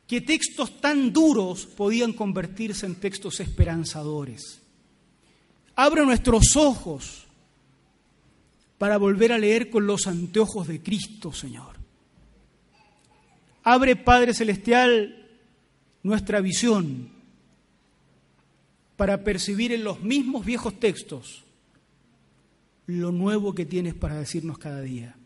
que 0.06 0.20
textos 0.20 0.80
tan 0.80 1.12
duros 1.12 1.66
podían 1.66 2.12
convertirse 2.12 2.86
en 2.86 2.94
textos 2.94 3.40
esperanzadores. 3.40 4.60
Abre 5.74 6.04
nuestros 6.04 6.56
ojos 6.56 7.26
para 8.78 8.98
volver 8.98 9.32
a 9.32 9.38
leer 9.38 9.68
con 9.68 9.86
los 9.86 10.06
anteojos 10.06 10.68
de 10.68 10.82
Cristo, 10.82 11.32
Señor. 11.32 11.76
Abre, 13.64 13.96
Padre 13.96 14.32
Celestial, 14.32 15.26
nuestra 16.02 16.40
visión 16.40 17.10
para 18.96 19.24
percibir 19.24 19.72
en 19.72 19.84
los 19.84 20.02
mismos 20.02 20.44
viejos 20.46 20.78
textos 20.78 21.44
lo 22.86 23.10
nuevo 23.10 23.54
que 23.54 23.66
tienes 23.66 23.94
para 23.94 24.14
decirnos 24.14 24.58
cada 24.58 24.80
día. 24.80 25.16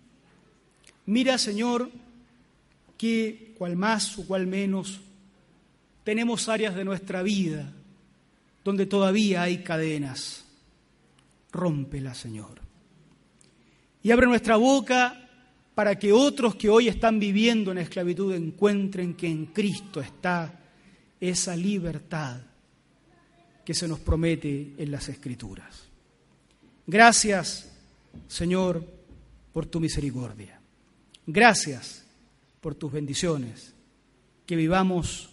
Mira, 1.06 1.38
Señor, 1.38 1.90
que 2.96 3.54
cual 3.58 3.76
más 3.76 4.18
o 4.18 4.26
cual 4.26 4.46
menos 4.46 5.00
tenemos 6.04 6.48
áreas 6.48 6.74
de 6.74 6.84
nuestra 6.84 7.22
vida 7.22 7.72
donde 8.64 8.86
todavía 8.86 9.42
hay 9.42 9.62
cadenas. 9.62 10.44
Rómpelas, 11.52 12.18
Señor 12.18 12.70
y 14.02 14.10
abre 14.10 14.26
nuestra 14.26 14.56
boca 14.56 15.28
para 15.74 15.98
que 15.98 16.12
otros 16.12 16.56
que 16.56 16.68
hoy 16.68 16.88
están 16.88 17.18
viviendo 17.18 17.72
en 17.72 17.78
esclavitud 17.78 18.34
encuentren 18.34 19.14
que 19.14 19.28
en 19.28 19.46
Cristo 19.46 20.00
está 20.00 20.58
esa 21.20 21.54
libertad 21.54 22.40
que 23.64 23.74
se 23.74 23.86
nos 23.86 24.00
promete 24.00 24.72
en 24.76 24.90
las 24.90 25.08
Escrituras. 25.08 25.84
Gracias, 26.86 27.70
Señor, 28.26 28.84
por 29.52 29.66
tu 29.66 29.80
misericordia. 29.80 30.59
Gracias 31.32 32.04
por 32.60 32.74
tus 32.74 32.90
bendiciones. 32.90 33.72
Que 34.46 34.56
vivamos 34.56 35.30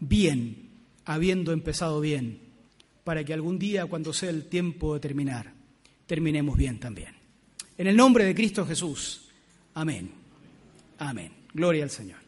bien, 0.00 0.70
habiendo 1.04 1.52
empezado 1.52 2.00
bien, 2.00 2.40
para 3.04 3.24
que 3.24 3.32
algún 3.32 3.58
día, 3.58 3.86
cuando 3.86 4.12
sea 4.12 4.30
el 4.30 4.46
tiempo 4.46 4.94
de 4.94 5.00
terminar, 5.00 5.52
terminemos 6.06 6.56
bien 6.56 6.80
también. 6.80 7.14
En 7.78 7.86
el 7.86 7.96
nombre 7.96 8.24
de 8.24 8.34
Cristo 8.34 8.66
Jesús. 8.66 9.28
Amén. 9.74 10.10
Amén. 10.98 11.32
Gloria 11.54 11.84
al 11.84 11.90
Señor. 11.90 12.21